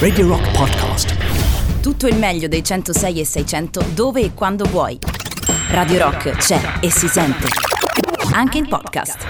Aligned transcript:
Radio 0.00 0.26
Rock 0.26 0.50
Podcast. 0.50 1.14
Tutto 1.80 2.08
il 2.08 2.16
meglio 2.16 2.48
dei 2.48 2.64
106 2.64 3.20
e 3.20 3.24
600 3.24 3.84
dove 3.94 4.22
e 4.22 4.34
quando 4.34 4.64
vuoi. 4.64 4.98
Radio 5.68 5.98
Rock 5.98 6.30
c'è 6.32 6.60
e 6.80 6.90
si 6.90 7.06
sente. 7.06 7.46
Anche 8.32 8.58
in 8.58 8.66
podcast. 8.66 9.24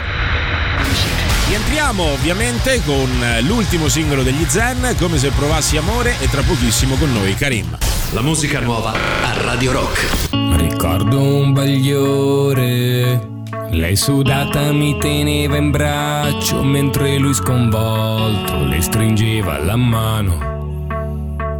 Rientriamo 1.48 2.02
ovviamente 2.02 2.82
con 2.82 3.10
l'ultimo 3.42 3.88
singolo 3.88 4.22
degli 4.22 4.46
Zen, 4.48 4.96
come 4.98 5.18
se 5.18 5.28
provassi 5.32 5.76
amore, 5.76 6.14
e 6.18 6.30
tra 6.30 6.40
pochissimo 6.40 6.96
con 6.96 7.12
noi 7.12 7.34
Karim. 7.34 7.76
La 8.12 8.22
musica 8.22 8.58
nuova 8.60 8.92
a 8.92 9.42
Radio 9.42 9.72
Rock. 9.72 10.30
Ricordo 10.56 11.20
un 11.20 11.52
bagliore. 11.52 13.39
Lei 13.72 13.94
sudata 13.94 14.72
mi 14.72 14.98
teneva 14.98 15.56
in 15.56 15.70
braccio 15.70 16.60
mentre 16.64 17.18
lui 17.18 17.32
sconvolto 17.32 18.64
le 18.64 18.80
stringeva 18.80 19.58
la 19.58 19.76
mano. 19.76 20.88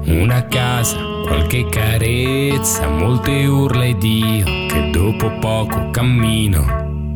Una 0.07 0.45
casa, 0.47 0.99
qualche 1.25 1.69
carezza, 1.69 2.89
molte 2.89 3.47
urla 3.47 3.85
ed 3.85 4.03
io 4.03 4.45
che 4.45 4.91
dopo 4.91 5.31
poco 5.39 5.91
cammino. 5.93 7.13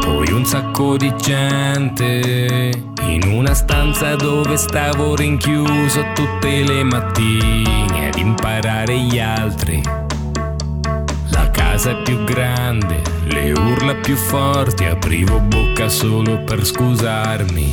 Poi 0.00 0.30
un 0.30 0.44
sacco 0.44 0.98
di 0.98 1.10
gente 1.16 2.70
in 3.00 3.32
una 3.32 3.54
stanza 3.54 4.14
dove 4.14 4.58
stavo 4.58 5.16
rinchiuso 5.16 6.04
tutte 6.14 6.64
le 6.64 6.84
mattine 6.84 8.08
ad 8.08 8.18
imparare 8.18 8.98
gli 8.98 9.18
altri. 9.18 10.07
Casa 11.78 11.94
più 11.94 12.24
grande, 12.24 13.00
le 13.26 13.52
urla 13.52 13.94
più 13.94 14.16
forti, 14.16 14.82
aprivo 14.82 15.38
bocca 15.38 15.88
solo 15.88 16.42
per 16.42 16.66
scusarmi. 16.66 17.70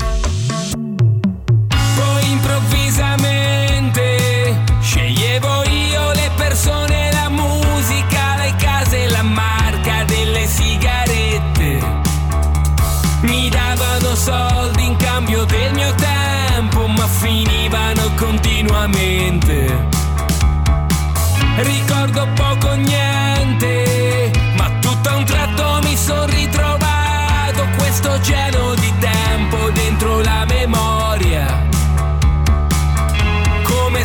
Poi 1.96 2.30
improvvisamente 2.30 4.62
sceglievo 4.80 5.64
io 5.64 6.12
le 6.12 6.30
persone, 6.36 7.12
la 7.14 7.30
musica, 7.30 8.36
le 8.38 8.54
case, 8.60 9.10
la 9.10 9.24
marca 9.24 10.04
delle 10.06 10.46
sigarette. 10.46 11.80
Mi 13.22 13.50
davano 13.50 14.14
soldi 14.14 14.86
in 14.86 14.96
cambio 14.98 15.46
del 15.46 15.74
mio 15.74 15.92
tempo, 15.96 16.86
ma 16.86 17.08
finivano 17.08 18.12
continuamente. 18.16 20.04
Ricordo 21.58 22.28
poco 22.36 22.76
niente, 22.76 23.15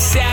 Come 0.01 0.30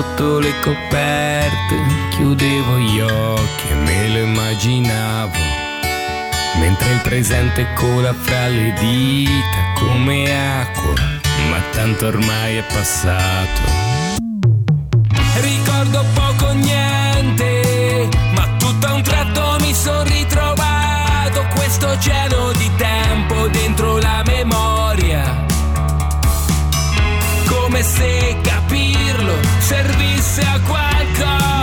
sotto 0.00 0.38
le 0.38 0.58
coperte, 0.60 1.76
chiudevo 2.12 2.78
gli 2.78 3.00
occhi 3.00 3.68
e 3.68 3.74
me 3.74 4.08
lo 4.08 4.18
immaginavo, 4.20 5.38
mentre 6.58 6.92
il 6.92 7.00
presente 7.02 7.66
cola 7.74 8.14
fra 8.14 8.48
le 8.48 8.72
dita 8.78 9.58
come 9.74 10.60
acqua, 10.62 10.94
ma 11.50 11.60
tanto 11.72 12.06
ormai 12.06 12.56
è 12.56 12.64
passato. 12.72 13.60
Ricordo 15.40 16.02
poco 16.14 16.52
niente, 16.52 18.08
ma 18.32 18.48
tutto 18.56 18.86
a 18.86 18.94
un 18.94 19.02
tratto 19.02 19.56
mi 19.60 19.74
sono 19.74 20.02
ritrovato 20.04 21.46
questo 21.54 21.88
oceano 21.88 22.52
di 22.52 22.70
tempo 22.76 23.48
dentro 23.48 23.98
la 23.98 24.22
memoria. 24.24 25.44
Come 27.46 27.82
se 27.82 28.36
servisse 29.70 30.40
a 30.40 30.58
qualcosa. 30.66 31.59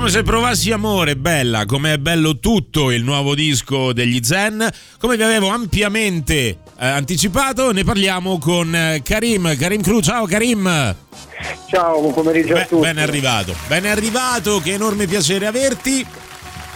Come 0.00 0.12
se 0.12 0.22
provassi 0.22 0.70
amore, 0.72 1.14
bella, 1.14 1.66
come 1.66 1.92
è 1.92 1.98
bello 1.98 2.38
tutto 2.38 2.90
il 2.90 3.04
nuovo 3.04 3.34
disco 3.34 3.92
degli 3.92 4.20
Zen. 4.22 4.66
Come 4.98 5.18
vi 5.18 5.22
avevo 5.22 5.48
ampiamente 5.48 6.34
eh, 6.38 6.56
anticipato, 6.78 7.70
ne 7.70 7.84
parliamo 7.84 8.38
con 8.38 8.74
eh, 8.74 9.02
Karim. 9.04 9.54
Karim 9.58 9.82
Cruz, 9.82 10.06
ciao 10.06 10.24
Karim. 10.24 10.96
Ciao, 11.68 12.00
buon 12.00 12.14
pomeriggio 12.14 12.54
a 12.54 12.60
Beh, 12.60 12.66
tutti. 12.68 12.80
ben 12.80 12.96
arrivato, 12.96 13.54
ben 13.68 13.84
arrivato, 13.84 14.60
che 14.60 14.72
enorme 14.72 15.06
piacere 15.06 15.44
averti. 15.44 16.02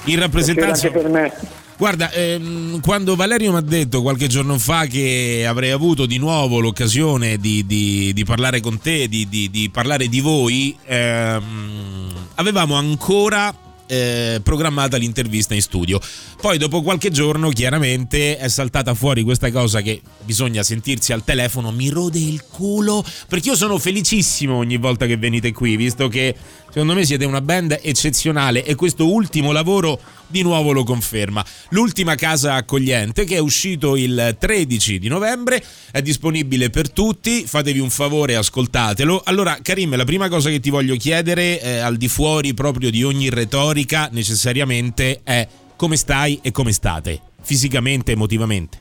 In 0.04 0.20
rappresentanza, 0.20 0.88
anche 0.88 0.98
per 1.00 1.10
me. 1.10 1.32
Guarda, 1.76 2.10
ehm, 2.12 2.80
quando 2.80 3.16
Valerio 3.16 3.50
mi 3.50 3.58
ha 3.58 3.60
detto 3.60 4.00
qualche 4.00 4.28
giorno 4.28 4.58
fa 4.58 4.86
che 4.86 5.44
avrei 5.46 5.70
avuto 5.70 6.06
di 6.06 6.18
nuovo 6.18 6.60
l'occasione 6.60 7.36
di, 7.38 7.66
di- 7.66 8.12
di 8.12 8.24
parlare 8.24 8.60
con 8.60 8.78
te, 8.78 9.08
di, 9.08 9.26
di- 9.28 9.70
parlare 9.70 10.06
di 10.08 10.20
voi, 10.20 10.76
ehm, 10.86 12.12
avevamo 12.36 12.76
ancora 12.76 13.52
eh, 13.86 14.40
programmata 14.42 14.96
l'intervista 14.96 15.54
in 15.54 15.62
studio. 15.62 16.00
Poi 16.40 16.58
dopo 16.58 16.82
qualche 16.82 17.10
giorno 17.10 17.48
chiaramente 17.50 18.36
è 18.36 18.48
saltata 18.48 18.94
fuori 18.94 19.22
questa 19.22 19.50
cosa 19.50 19.80
che 19.80 20.00
bisogna 20.24 20.62
sentirsi 20.62 21.12
al 21.12 21.24
telefono, 21.24 21.70
mi 21.70 21.88
rode 21.88 22.18
il 22.18 22.44
culo, 22.50 23.04
perché 23.28 23.50
io 23.50 23.56
sono 23.56 23.78
felicissimo 23.78 24.54
ogni 24.56 24.76
volta 24.76 25.06
che 25.06 25.16
venite 25.16 25.52
qui, 25.52 25.76
visto 25.76 26.08
che 26.08 26.34
secondo 26.68 26.94
me 26.94 27.04
siete 27.04 27.24
una 27.24 27.40
band 27.40 27.78
eccezionale 27.82 28.64
e 28.64 28.74
questo 28.74 29.10
ultimo 29.10 29.52
lavoro 29.52 30.00
di 30.26 30.42
nuovo 30.42 30.72
lo 30.72 30.82
conferma. 30.82 31.44
L'ultima 31.70 32.16
casa 32.16 32.54
accogliente 32.54 33.24
che 33.24 33.36
è 33.36 33.38
uscito 33.38 33.94
il 33.94 34.36
13 34.38 34.98
di 34.98 35.08
novembre 35.08 35.62
è 35.92 36.02
disponibile 36.02 36.70
per 36.70 36.90
tutti, 36.90 37.44
fatevi 37.46 37.78
un 37.78 37.90
favore, 37.90 38.34
ascoltatelo. 38.34 39.22
Allora, 39.26 39.58
Karim, 39.62 39.94
la 39.94 40.04
prima 40.04 40.28
cosa 40.28 40.50
che 40.50 40.58
ti 40.58 40.70
voglio 40.70 40.96
chiedere, 40.96 41.60
eh, 41.60 41.78
al 41.78 41.96
di 41.96 42.08
fuori 42.08 42.54
proprio 42.54 42.90
di 42.90 43.04
ogni 43.04 43.30
retorica, 43.30 43.73
necessariamente 44.10 45.20
è 45.24 45.46
come 45.76 45.96
stai 45.96 46.38
e 46.42 46.52
come 46.52 46.72
state, 46.72 47.20
fisicamente, 47.40 48.12
emotivamente. 48.12 48.78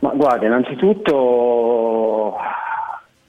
Ma 0.00 0.10
guarda, 0.10 0.46
innanzitutto 0.46 2.36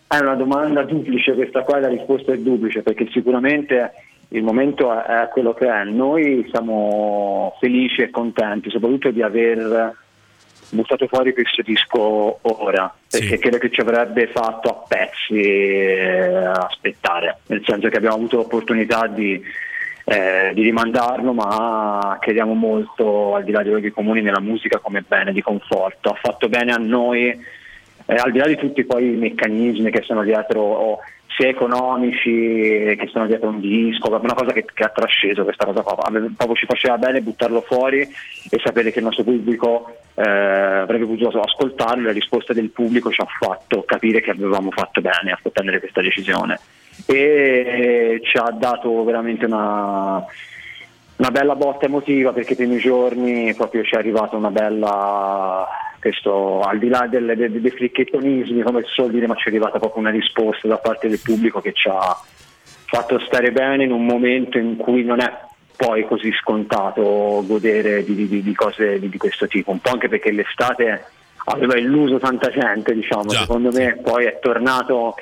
è 0.08 0.18
una 0.20 0.36
domanda 0.36 0.84
duplice 0.84 1.34
questa 1.34 1.64
qua, 1.64 1.78
e 1.78 1.82
la 1.82 1.88
risposta 1.90 2.34
è 2.34 2.38
duplice 2.38 2.82
perché 2.82 3.08
sicuramente 3.12 3.92
il 4.30 4.44
momento 4.44 4.92
è 4.92 5.30
quello 5.32 5.54
che 5.54 5.68
è. 5.68 5.84
Noi 5.84 6.48
siamo 6.52 7.56
felici 7.60 8.02
e 8.02 8.10
contenti 8.10 8.70
soprattutto 8.70 9.12
di 9.12 9.22
aver 9.22 9.96
buttato 10.70 11.08
fuori 11.08 11.34
questo 11.34 11.62
disco 11.62 12.40
ora, 12.42 12.94
Sì. 13.08 13.20
perché 13.20 13.38
credo 13.38 13.58
che 13.58 13.70
ci 13.70 13.82
avrebbe 13.82 14.28
fatto 14.28 14.70
a 14.70 14.84
pezzi 14.88 15.40
eh, 15.40 16.44
aspettare, 16.46 17.38
nel 17.48 17.62
senso 17.66 17.88
che 17.88 17.98
abbiamo 17.98 18.16
avuto 18.16 18.38
l'opportunità 18.38 19.08
di, 19.08 19.42
eh, 20.06 20.52
di 20.54 20.62
rimandarlo, 20.62 21.34
ma 21.34 22.18
crediamo 22.22 22.54
molto 22.54 23.36
al 23.36 23.44
di 23.44 23.52
là 23.52 23.64
dei 23.64 23.72
luoghi 23.72 23.92
comuni 23.92 24.22
nella 24.22 24.40
musica 24.40 24.78
come 24.80 25.04
bene 25.06 25.34
di 25.34 25.42
conforto. 25.42 26.12
Ha 26.12 26.20
fatto 26.22 26.48
bene 26.48 26.72
a 26.72 26.78
noi, 26.78 27.28
eh, 27.28 28.16
al 28.16 28.32
di 28.32 28.38
là 28.38 28.46
di 28.46 28.56
tutti 28.56 28.86
poi 28.86 29.14
i 29.14 29.18
meccanismi 29.18 29.90
che 29.90 30.04
sono 30.04 30.24
dietro 30.24 30.62
o 30.62 31.00
sia 31.36 31.50
economici 31.50 32.96
che 32.98 33.10
sono 33.12 33.26
dietro 33.26 33.50
un 33.50 33.60
disco, 33.60 34.08
una 34.10 34.34
cosa 34.34 34.54
che, 34.54 34.64
che 34.74 34.84
ha 34.84 34.90
trasceso 34.90 35.44
questa 35.44 35.66
cosa 35.66 35.82
qua, 35.82 35.96
proprio 35.96 36.56
ci 36.56 36.66
faceva 36.66 36.98
bene 36.98 37.22
buttarlo 37.22 37.60
fuori 37.60 38.00
e 38.02 38.62
sapere 38.64 38.92
che 38.92 39.00
il 39.00 39.06
nostro 39.06 39.26
pubblico 39.26 39.98
eh, 40.14 40.22
avrebbe 40.22 41.06
potuto 41.06 41.42
ascoltarlo 41.42 42.06
la 42.06 42.14
risposta 42.14 42.54
del 42.54 42.70
pubblico 42.70 43.12
ci 43.12 43.20
ha 43.20 43.26
fatto 43.26 43.84
capire 43.84 44.22
che 44.22 44.32
avevamo 44.32 44.72
fatto 44.72 45.02
bene 45.02 45.32
a 45.32 45.40
prendere 45.52 45.80
questa 45.80 46.02
decisione 46.02 46.58
e 47.06 48.20
ci 48.24 48.38
ha 48.38 48.50
dato 48.52 49.04
veramente 49.04 49.46
una, 49.46 50.24
una 51.18 51.32
bella 51.32 51.56
botta 51.56 51.86
emotiva 51.86 52.32
perché 52.34 52.54
i 52.54 52.58
primi 52.58 52.78
giorni 52.78 53.54
proprio 53.54 53.84
ci 53.84 53.96
è 53.96 53.98
arrivata 53.98 54.36
una 54.36 54.52
bella 54.52 55.68
questo 56.00 56.60
al 56.62 56.78
di 56.78 56.88
là 56.88 57.08
delle- 57.10 57.36
dei, 57.36 57.60
dei 57.60 57.72
fricchettonismi 57.72 58.62
come 58.62 58.82
si 58.84 58.90
suol 58.94 59.10
dire 59.12 59.26
ma 59.28 59.36
ci 59.36 59.46
è 59.46 59.50
arrivata 59.50 59.80
proprio 59.80 60.02
una 60.02 60.12
risposta 60.12 60.68
da 60.68 60.78
parte 60.78 61.08
del 61.08 61.20
pubblico 61.22 61.62
che 61.62 61.74
ci 61.74 61.88
ha 61.90 62.16
fatto 62.86 63.20
stare 63.20 63.52
bene 63.52 63.84
in 63.86 63.92
un 63.92 64.06
momento 64.06 64.58
in 64.60 64.76
cui 64.78 65.04
non 65.04 65.20
è 65.20 65.32
poi 65.76 66.06
così 66.06 66.32
scontato 66.40 67.44
godere 67.46 68.04
di, 68.04 68.28
di- 68.28 68.42
di 68.44 68.54
cose 68.56 69.00
di, 69.00 69.10
di 69.10 69.18
questo 69.18 69.48
tipo 69.48 69.72
un 69.72 69.80
po' 69.80 69.90
anche 69.90 70.08
perché 70.08 70.32
l'estate 70.32 71.06
aveva 71.46 71.78
illuso 71.78 72.18
tanta 72.18 72.50
gente 72.50 72.94
diciamo 72.94 73.26
Già. 73.26 73.40
secondo 73.42 73.72
me 73.72 73.98
poi 74.02 74.26
è 74.26 74.40
tornato 74.40 75.16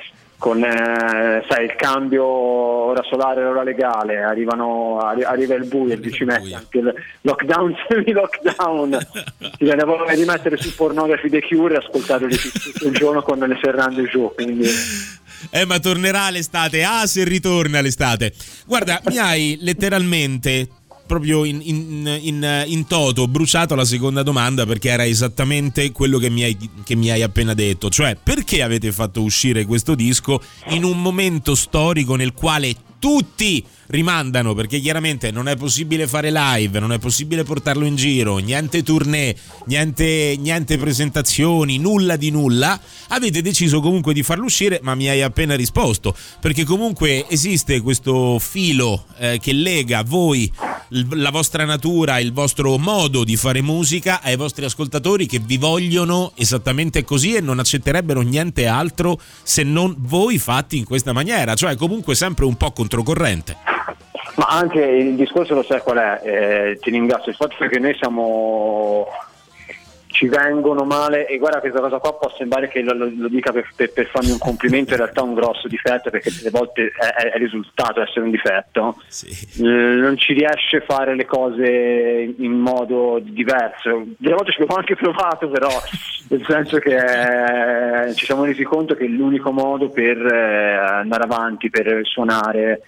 con 0.43 0.61
eh, 0.61 1.41
sai, 1.47 1.63
il 1.63 1.75
cambio 1.77 2.25
ora 2.25 3.01
solare 3.03 3.45
ora 3.45 3.63
legale, 3.63 4.23
arrivano, 4.23 4.99
arri- 4.99 5.23
arriva 5.23 5.55
il 5.55 5.65
buio, 5.67 5.93
e 5.93 6.11
ci 6.11 6.23
il 6.23 6.27
metti 6.27 6.53
anche 6.53 6.79
il 6.79 6.93
lockdown, 7.21 7.73
semi-lockdown, 7.87 8.97
ti 9.39 9.63
viene 9.63 9.85
voglia 9.85 10.13
di 10.13 10.25
mettere 10.25 10.57
su 10.57 10.75
pornografi 10.75 11.29
The 11.29 11.41
Cure 11.47 11.75
e 11.75 11.77
ascoltarli 11.77 12.35
tutto 12.35 12.87
il 12.87 12.93
giorno 12.93 13.21
con 13.21 13.39
le 13.39 13.57
serrande 13.61 14.03
giù, 14.03 14.29
quindi 14.35 14.67
Eh, 15.49 15.65
ma 15.65 15.79
tornerà 15.79 16.29
l'estate. 16.29 16.83
Ah, 16.83 17.07
se 17.07 17.23
ritorna 17.23 17.79
l'estate. 17.79 18.33
Guarda, 18.65 18.99
mi 19.05 19.19
hai 19.19 19.57
letteralmente 19.61 20.67
proprio 21.13 21.43
in, 21.45 21.59
in- 21.63 22.19
in- 22.21 22.63
in 22.67 22.87
toto 22.87 23.27
bruciato 23.27 23.75
la 23.75 23.85
seconda 23.85 24.23
domanda 24.23 24.65
perché 24.65 24.89
era 24.89 25.05
esattamente 25.05 25.91
quello 25.91 26.17
che 26.17 26.29
mi, 26.29 26.41
hai, 26.43 26.57
che 26.83 26.95
mi 26.95 27.11
hai 27.11 27.21
appena 27.21 27.53
detto. 27.53 27.89
Cioè, 27.89 28.17
perché 28.21 28.63
avete 28.63 28.91
fatto 28.91 29.21
uscire 29.21 29.65
questo 29.65 29.93
disco 29.93 30.41
in 30.69 30.83
un 30.83 30.99
momento 31.01 31.53
storico 31.53 32.15
nel 32.15 32.33
quale 32.33 32.75
tutti 33.03 33.61
rimandano 33.87 34.53
perché 34.53 34.79
chiaramente 34.79 35.29
non 35.29 35.49
è 35.49 35.57
possibile 35.57 36.07
fare 36.07 36.31
live, 36.31 36.79
non 36.79 36.93
è 36.93 36.99
possibile 36.99 37.43
portarlo 37.43 37.85
in 37.85 37.97
giro, 37.97 38.37
niente 38.37 38.81
tournée, 38.81 39.35
niente, 39.65 40.35
niente 40.39 40.77
presentazioni, 40.77 41.77
nulla 41.77 42.15
di 42.15 42.31
nulla. 42.31 42.79
Avete 43.09 43.41
deciso 43.41 43.81
comunque 43.81 44.13
di 44.13 44.23
farlo 44.23 44.45
uscire, 44.45 44.79
ma 44.81 44.95
mi 44.95 45.09
hai 45.09 45.21
appena 45.21 45.55
risposto 45.55 46.15
perché 46.39 46.63
comunque 46.63 47.27
esiste 47.27 47.81
questo 47.81 48.39
filo 48.39 49.05
eh, 49.17 49.37
che 49.41 49.51
lega 49.51 50.01
voi, 50.03 50.49
la 51.11 51.31
vostra 51.31 51.65
natura, 51.65 52.19
il 52.19 52.31
vostro 52.31 52.77
modo 52.77 53.23
di 53.23 53.35
fare 53.35 53.61
musica 53.61 54.21
ai 54.21 54.35
vostri 54.35 54.63
ascoltatori 54.65 55.25
che 55.25 55.39
vi 55.39 55.57
vogliono 55.57 56.31
esattamente 56.35 57.03
così 57.03 57.35
e 57.35 57.41
non 57.41 57.59
accetterebbero 57.59 58.21
niente 58.21 58.65
altro 58.67 59.19
se 59.43 59.63
non 59.63 59.95
voi 59.99 60.37
fatti 60.37 60.77
in 60.77 60.85
questa 60.85 61.13
maniera, 61.13 61.55
cioè 61.55 61.75
comunque 61.75 62.15
sempre 62.15 62.45
un 62.45 62.55
po' 62.55 62.71
controcorrente. 62.93 63.57
Ma 64.35 64.45
anche 64.47 64.79
il 64.79 65.15
discorso 65.15 65.55
lo 65.55 65.63
sai 65.63 65.81
qual 65.81 65.97
è, 65.97 66.21
eh, 66.23 66.79
ti 66.79 66.91
ringrazio, 66.91 67.31
il 67.31 67.37
fatto 67.37 67.63
è 67.63 67.67
che 67.67 67.79
noi 67.79 67.95
siamo 67.95 69.07
ci 70.13 70.27
vengono 70.27 70.83
male 70.83 71.25
e 71.27 71.39
guarda 71.39 71.59
questa 71.59 71.79
cosa 71.79 71.97
qua 71.97 72.13
può 72.13 72.31
sembrare 72.37 72.67
che 72.67 72.81
lo, 72.81 72.93
lo- 72.93 73.27
dica 73.27 73.51
per, 73.51 73.67
per- 73.75 73.91
per 73.91 74.05
farmi 74.05 74.29
un 74.29 74.37
complimento, 74.37 74.91
in 74.91 74.97
realtà 74.97 75.21
è 75.21 75.23
un 75.23 75.33
grosso 75.33 75.67
difetto 75.67 76.11
perché 76.11 76.29
delle 76.31 76.51
volte 76.51 76.91
è, 76.95 77.31
è 77.31 77.37
risultato 77.37 77.99
essere 77.99 78.21
un 78.21 78.29
difetto. 78.29 78.95
Eh, 79.59 79.63
non 79.63 80.15
ci 80.17 80.33
riesce 80.33 80.77
a 80.77 80.83
fare 80.85 81.15
le 81.15 81.25
cose 81.25 81.65
in 82.37 82.51
modo 82.51 83.19
diverso. 83.21 84.05
Delle 84.17 84.35
volte 84.35 84.51
ci 84.51 84.61
abbiamo 84.61 84.79
anche 84.79 84.95
provato, 84.95 85.49
però 85.49 85.69
nel 86.29 86.45
senso 86.45 86.77
che 86.77 86.95
eh, 86.95 88.13
ci 88.13 88.25
siamo 88.25 88.45
resi 88.45 88.63
conto 88.63 88.93
che 88.95 89.07
l'unico 89.07 89.51
modo 89.51 89.89
per 89.89 90.17
eh, 90.17 90.75
andare 90.75 91.23
avanti, 91.23 91.71
per 91.71 92.01
suonare, 92.03 92.81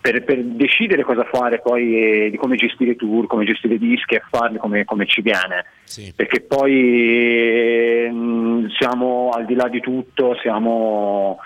per, 0.00 0.22
per 0.22 0.38
decidere 0.42 1.02
cosa 1.02 1.24
fare 1.24 1.60
poi 1.60 2.26
eh, 2.26 2.30
di 2.30 2.36
come 2.36 2.54
gestire 2.54 2.94
tour, 2.94 3.26
come 3.26 3.44
gestire 3.44 3.76
dischi 3.76 4.14
e 4.14 4.22
farli 4.30 4.58
come, 4.58 4.84
come 4.84 5.04
ci 5.06 5.20
viene. 5.20 5.64
Sì. 5.90 6.12
Perché 6.14 6.40
poi 6.42 8.04
ehm, 8.04 8.68
siamo 8.78 9.30
al 9.34 9.44
di 9.44 9.54
là 9.56 9.66
di 9.68 9.80
tutto, 9.80 10.36
siamo 10.40 11.38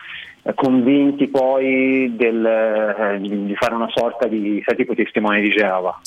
eh, 0.43 0.53
convinti 0.53 1.29
poi 1.29 2.13
del, 2.15 2.45
eh, 2.45 3.19
di 3.21 3.55
fare 3.57 3.75
una 3.75 3.89
sorta 3.89 4.27
di 4.27 4.63
sai, 4.67 4.77
tipo 4.77 4.95
testimone 4.95 5.41
di 5.41 5.49
Geova. 5.49 5.99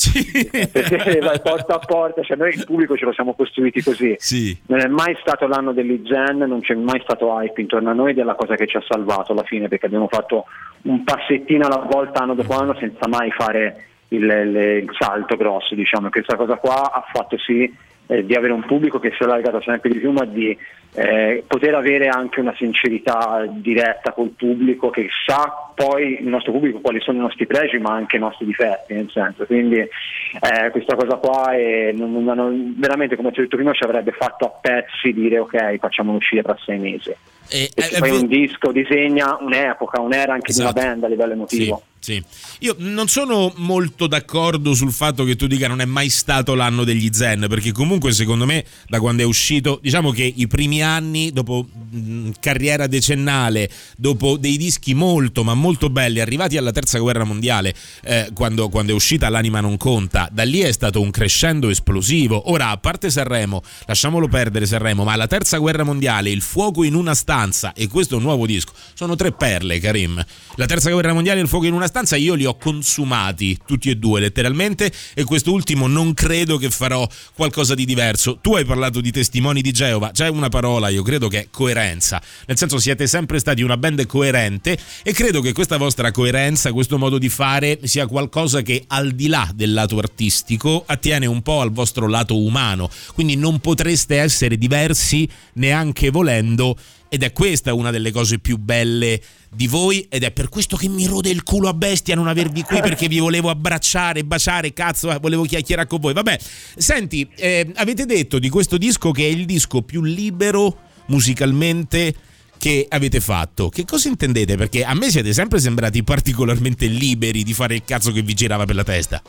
Perché 0.72 1.18
vai 1.20 1.40
porta 1.42 1.76
a 1.76 1.80
porta, 1.80 2.22
cioè 2.22 2.38
noi 2.38 2.50
il 2.54 2.64
pubblico 2.64 2.96
ce 2.96 3.06
lo 3.06 3.14
siamo 3.14 3.34
costruiti 3.34 3.82
così. 3.82 4.14
Sì. 4.20 4.56
Non 4.68 4.82
è 4.82 4.88
mai 4.88 5.18
stato 5.20 5.48
l'anno 5.48 5.74
dell'Izen, 5.74 6.38
non 6.38 6.62
c'è 6.62 6.76
mai 6.76 7.00
stato 7.02 7.32
hype 7.40 7.60
intorno 7.60 7.90
a 7.90 7.94
noi 7.94 8.12
ed 8.12 8.20
è 8.20 8.24
la 8.24 8.36
cosa 8.36 8.56
che 8.56 8.68
ci 8.68 8.78
ha 8.78 8.84
salvato 8.88 9.32
alla 9.32 9.44
fine 9.46 9.68
perché 9.68 9.88
abbiamo 9.88 10.08
fatto 10.08 10.46
un 10.84 11.04
passettino 11.04 11.66
alla 11.66 11.88
volta 11.90 12.22
anno 12.22 12.36
dopo 12.36 12.54
anno 12.54 12.76
senza 12.80 13.08
mai 13.08 13.32
fare 13.32 13.86
il, 14.10 14.22
il- 14.24 14.84
il 14.84 14.90
salto 14.98 15.36
grosso, 15.36 15.74
diciamo. 15.74 16.10
Questa 16.10 16.36
cosa 16.36 16.56
qua 16.58 16.92
ha 16.94 17.04
fatto 17.12 17.36
sì 17.40 17.86
eh, 18.08 18.26
di 18.26 18.34
avere 18.36 18.54
un 18.54 18.66
pubblico 18.66 19.00
che 19.00 19.12
si 19.12 19.22
è 19.22 19.26
allargato 19.26 19.62
sempre 19.62 19.90
di 19.90 20.00
più, 20.00 20.12
ma 20.12 20.26
di 20.26 20.58
eh, 20.94 21.44
poter 21.46 21.76
avere 21.76 22.08
anche 22.08 22.40
una 22.40 22.54
sincerità 22.58 23.46
diretta 23.50 24.14
col 24.14 24.30
pubblico 24.36 24.90
che 24.90 25.08
sa 25.26 25.72
poi 25.76 26.22
il 26.22 26.28
nostro 26.28 26.52
pubblico 26.54 26.80
quali 26.80 27.00
sono 27.02 27.18
i 27.18 27.22
nostri 27.22 27.46
pregi 27.46 27.78
ma 27.78 27.94
anche 27.94 28.16
i 28.16 28.20
nostri 28.20 28.46
difetti 28.46 28.94
nel 28.94 29.10
senso 29.12 29.46
quindi 29.46 29.76
eh, 29.78 30.70
questa 30.72 30.96
cosa 30.96 31.18
qua 31.18 31.52
è, 31.54 31.92
non- 31.92 32.24
non- 32.24 32.74
veramente 32.78 33.16
come 33.16 33.32
ti 33.32 33.40
ho 33.40 33.44
detto 33.44 33.58
prima 33.58 33.74
ci 33.74 33.84
avrebbe 33.84 34.12
fatto 34.12 34.46
a 34.46 34.50
pezzi 34.60 35.14
dire 35.14 35.38
ok 35.40 35.76
facciamolo 35.78 36.18
uscire 36.18 36.42
tra 36.42 36.58
sei 36.66 36.80
mesi 36.80 37.14
E- 37.50 37.70
è 37.76 38.00
poi 38.00 38.10
ve- 38.12 38.18
un 38.18 38.28
disco 38.28 38.72
disegna 38.72 39.38
un'epoca, 39.40 40.02
un'era 40.02 40.34
anche 40.34 40.50
Esatto. 40.52 40.74
di 40.74 40.80
una 40.80 40.88
band 40.90 41.04
a 41.04 41.08
livello 41.08 41.34
emotivo. 41.34 41.76
Sì, 41.78 41.97
sì. 42.08 42.24
Io 42.60 42.74
non 42.78 43.10
sono 43.10 43.52
molto 43.58 44.08
d'accordo 44.08 44.74
sul 44.74 44.94
fatto 44.94 45.26
che 45.26 45.36
tu 45.36 45.46
dica 45.46 45.68
non 45.68 45.82
è 45.82 45.86
mai 45.86 46.08
stato 46.08 46.56
l'anno 46.56 46.86
degli 46.86 47.10
Zen, 47.12 47.48
perché 47.50 47.74
comunque 47.74 48.14
secondo 48.14 48.46
me 48.46 48.64
da 48.88 49.02
quando 49.02 49.24
è 49.24 49.26
uscito, 49.26 49.80
diciamo 49.82 50.12
che 50.12 50.32
i 50.34 50.48
primi 50.48 50.82
anni, 50.82 51.34
dopo 51.34 51.68
mh, 51.68 52.30
carriera 52.40 52.88
decennale, 52.88 53.70
dopo 53.98 54.38
dei 54.38 54.56
dischi 54.56 54.94
molto 54.94 55.44
ma 55.44 55.54
molto 55.54 55.90
belli, 55.90 56.22
arrivati 56.22 56.56
alla 56.56 56.72
terza 56.72 56.98
guerra 56.98 57.26
mondiale, 57.26 57.76
eh, 58.04 58.30
quando, 58.34 58.70
quando 58.70 58.94
è 58.94 58.96
uscita 58.96 59.28
L'anima 59.28 59.60
non 59.60 59.76
conta, 59.76 60.30
da 60.32 60.44
lì 60.44 60.60
è 60.60 60.72
stato 60.72 61.02
un 61.02 61.12
crescendo 61.12 61.68
esplosivo. 61.68 62.50
Ora, 62.52 62.70
a 62.70 62.78
parte 62.78 63.10
Sanremo, 63.10 63.62
lasciamolo 63.86 64.30
perdere 64.30 64.66
Sanremo, 64.66 65.04
ma 65.04 65.18
la 65.18 65.28
terza 65.28 65.58
guerra 65.58 65.84
mondiale, 65.84 66.30
il 66.30 66.42
fuoco 66.42 66.86
in 66.86 66.96
una 66.96 67.14
stanza 67.14 67.74
e 67.74 67.90
questo 67.90 68.18
nuovo 68.18 68.46
disco, 68.46 68.72
sono 68.94 69.18
tre 69.18 69.34
perle, 69.34 69.80
Karim. 69.80 70.24
La 70.56 70.66
terza 70.66 70.90
guerra 70.90 71.12
mondiale 71.12 71.42
il 71.42 71.50
fuoco 71.50 71.66
in 71.66 71.74
una 71.74 71.86
stanza 71.86 71.96
io 72.16 72.36
li 72.36 72.46
ho 72.46 72.56
consumati 72.58 73.58
tutti 73.66 73.90
e 73.90 73.96
due 73.96 74.20
letteralmente 74.20 74.92
e 75.16 75.24
quest'ultimo 75.24 75.88
non 75.88 76.14
credo 76.14 76.58
che 76.58 76.70
farò 76.70 77.08
qualcosa 77.34 77.74
di 77.74 77.86
diverso. 77.86 78.38
Tu 78.40 78.56
hai 78.56 78.66
parlato 78.66 79.02
di 79.02 79.12
testimoni 79.12 79.62
di 79.62 79.72
Geova, 79.72 80.12
c'è 80.12 80.28
una 80.28 80.50
parola, 80.50 80.90
io 80.90 81.02
credo 81.02 81.28
che 81.28 81.40
è 81.40 81.48
coerenza, 81.50 82.22
nel 82.46 82.58
senso 82.58 82.78
siete 82.78 83.08
sempre 83.08 83.40
stati 83.40 83.64
una 83.64 83.78
band 83.78 84.06
coerente 84.06 84.78
e 85.02 85.12
credo 85.12 85.42
che 85.42 85.54
questa 85.54 85.78
vostra 85.78 86.12
coerenza, 86.12 86.72
questo 86.72 87.00
modo 87.00 87.18
di 87.18 87.30
fare 87.30 87.80
sia 87.84 88.06
qualcosa 88.06 88.62
che 88.62 88.84
al 88.88 89.14
di 89.14 89.28
là 89.28 89.50
del 89.56 89.74
lato 89.74 89.98
artistico 89.98 90.84
attiene 90.86 91.26
un 91.26 91.42
po' 91.42 91.62
al 91.62 91.72
vostro 91.72 92.08
lato 92.08 92.40
umano, 92.40 92.90
quindi 93.16 93.36
non 93.36 93.60
potreste 93.60 94.18
essere 94.18 94.58
diversi 94.58 95.28
neanche 95.54 96.12
volendo 96.12 96.78
ed 97.10 97.24
è 97.24 97.32
questa 97.32 97.74
una 97.74 97.92
delle 97.92 98.12
cose 98.12 98.40
più 98.40 98.58
belle 98.58 99.22
di 99.50 99.68
voi 99.68 100.06
ed 100.10 100.24
è 100.24 100.32
per 100.32 100.50
questo 100.50 100.76
che 100.76 100.88
mi 100.88 101.06
rode 101.06 101.30
il 101.30 101.44
culo 101.44 101.70
a 101.70 101.74
bestia 101.74 102.16
non 102.16 102.28
avervi 102.28 102.64
qui 102.64 102.80
perché 102.82 103.08
vi 103.08 103.20
volevo 103.20 103.50
abbracciare, 103.50 104.24
baciare, 104.24 104.74
cazzo, 104.74 105.12
eh, 105.12 105.20
volevo 105.20 105.44
chiacchierare 105.44 105.88
con 105.88 106.00
voi. 106.00 106.14
Vabbè, 106.14 106.38
senti, 106.76 107.28
eh, 107.36 107.72
avete 107.76 108.06
detto 108.06 108.40
di 108.40 108.50
questo 108.50 108.78
disco 108.78 109.12
che 109.12 109.24
è 109.24 109.30
il 109.30 109.46
disco 109.46 109.82
più 109.82 110.04
libero 110.04 110.80
musicalmente 111.08 112.14
che 112.58 112.86
avete 112.90 113.20
fatto. 113.20 113.70
Che 113.70 113.86
cosa 113.86 114.10
intendete? 114.10 114.56
Perché 114.58 114.84
a 114.84 114.94
me 114.94 115.10
siete 115.10 115.34
sempre 115.34 115.60
sembrati 115.60 116.04
particolarmente 116.04 116.88
liberi 116.88 117.44
di 117.44 117.54
fare 117.54 117.76
il 117.76 117.84
cazzo 117.86 118.12
che 118.12 118.22
vi 118.22 118.34
girava 118.34 118.66
per 118.66 118.76
la 118.76 118.84
testa. 118.84 119.22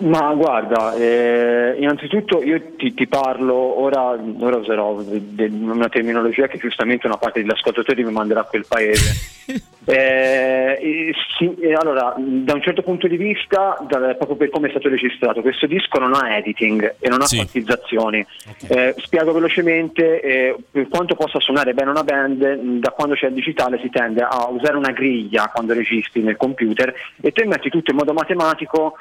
Ma 0.00 0.32
guarda, 0.34 0.94
eh, 0.94 1.76
innanzitutto 1.78 2.42
io 2.42 2.74
ti, 2.78 2.94
ti 2.94 3.06
parlo, 3.06 3.54
ora, 3.54 4.16
ora 4.38 4.56
userò 4.56 4.98
de- 5.02 5.50
una 5.52 5.90
terminologia 5.90 6.46
che 6.46 6.56
giustamente 6.56 7.06
una 7.06 7.18
parte 7.18 7.40
degli 7.40 7.50
ascoltatori 7.50 8.02
mi 8.02 8.10
manderà 8.12 8.40
a 8.40 8.44
quel 8.44 8.64
paese. 8.66 9.38
Eh, 9.82 10.78
eh, 10.78 11.12
sì, 11.36 11.52
eh, 11.58 11.72
allora, 11.72 12.14
da 12.16 12.52
un 12.52 12.62
certo 12.62 12.82
punto 12.82 13.08
di 13.08 13.16
vista, 13.16 13.76
da- 13.88 14.14
proprio 14.14 14.36
per 14.36 14.50
come 14.50 14.68
è 14.68 14.70
stato 14.70 14.88
registrato, 14.88 15.40
questo 15.40 15.66
disco 15.66 15.98
non 15.98 16.14
ha 16.14 16.36
editing 16.36 16.96
e 17.00 17.08
non 17.08 17.22
ha 17.22 17.26
Sì. 17.26 17.36
quantizzazioni. 17.36 18.24
Eh, 18.68 18.94
spiego 18.98 19.32
velocemente, 19.32 20.54
per 20.70 20.86
quanto 20.88 21.16
possa 21.16 21.40
suonare 21.40 21.72
bene 21.74 21.90
una 21.90 22.04
band, 22.04 22.78
da 22.78 22.90
quando 22.90 23.14
c'è 23.14 23.28
il 23.28 23.32
digitale 23.34 23.80
si 23.82 23.90
tende 23.90 24.20
a 24.22 24.46
usare 24.50 24.76
una 24.76 24.92
griglia 24.92 25.50
quando 25.52 25.72
registri 25.72 26.20
nel 26.22 26.36
computer 26.36 26.94
e 27.20 27.32
te 27.32 27.44
metti 27.46 27.70
tutto 27.70 27.90
in 27.90 27.96
modo 27.96 28.12
matematico 28.12 28.96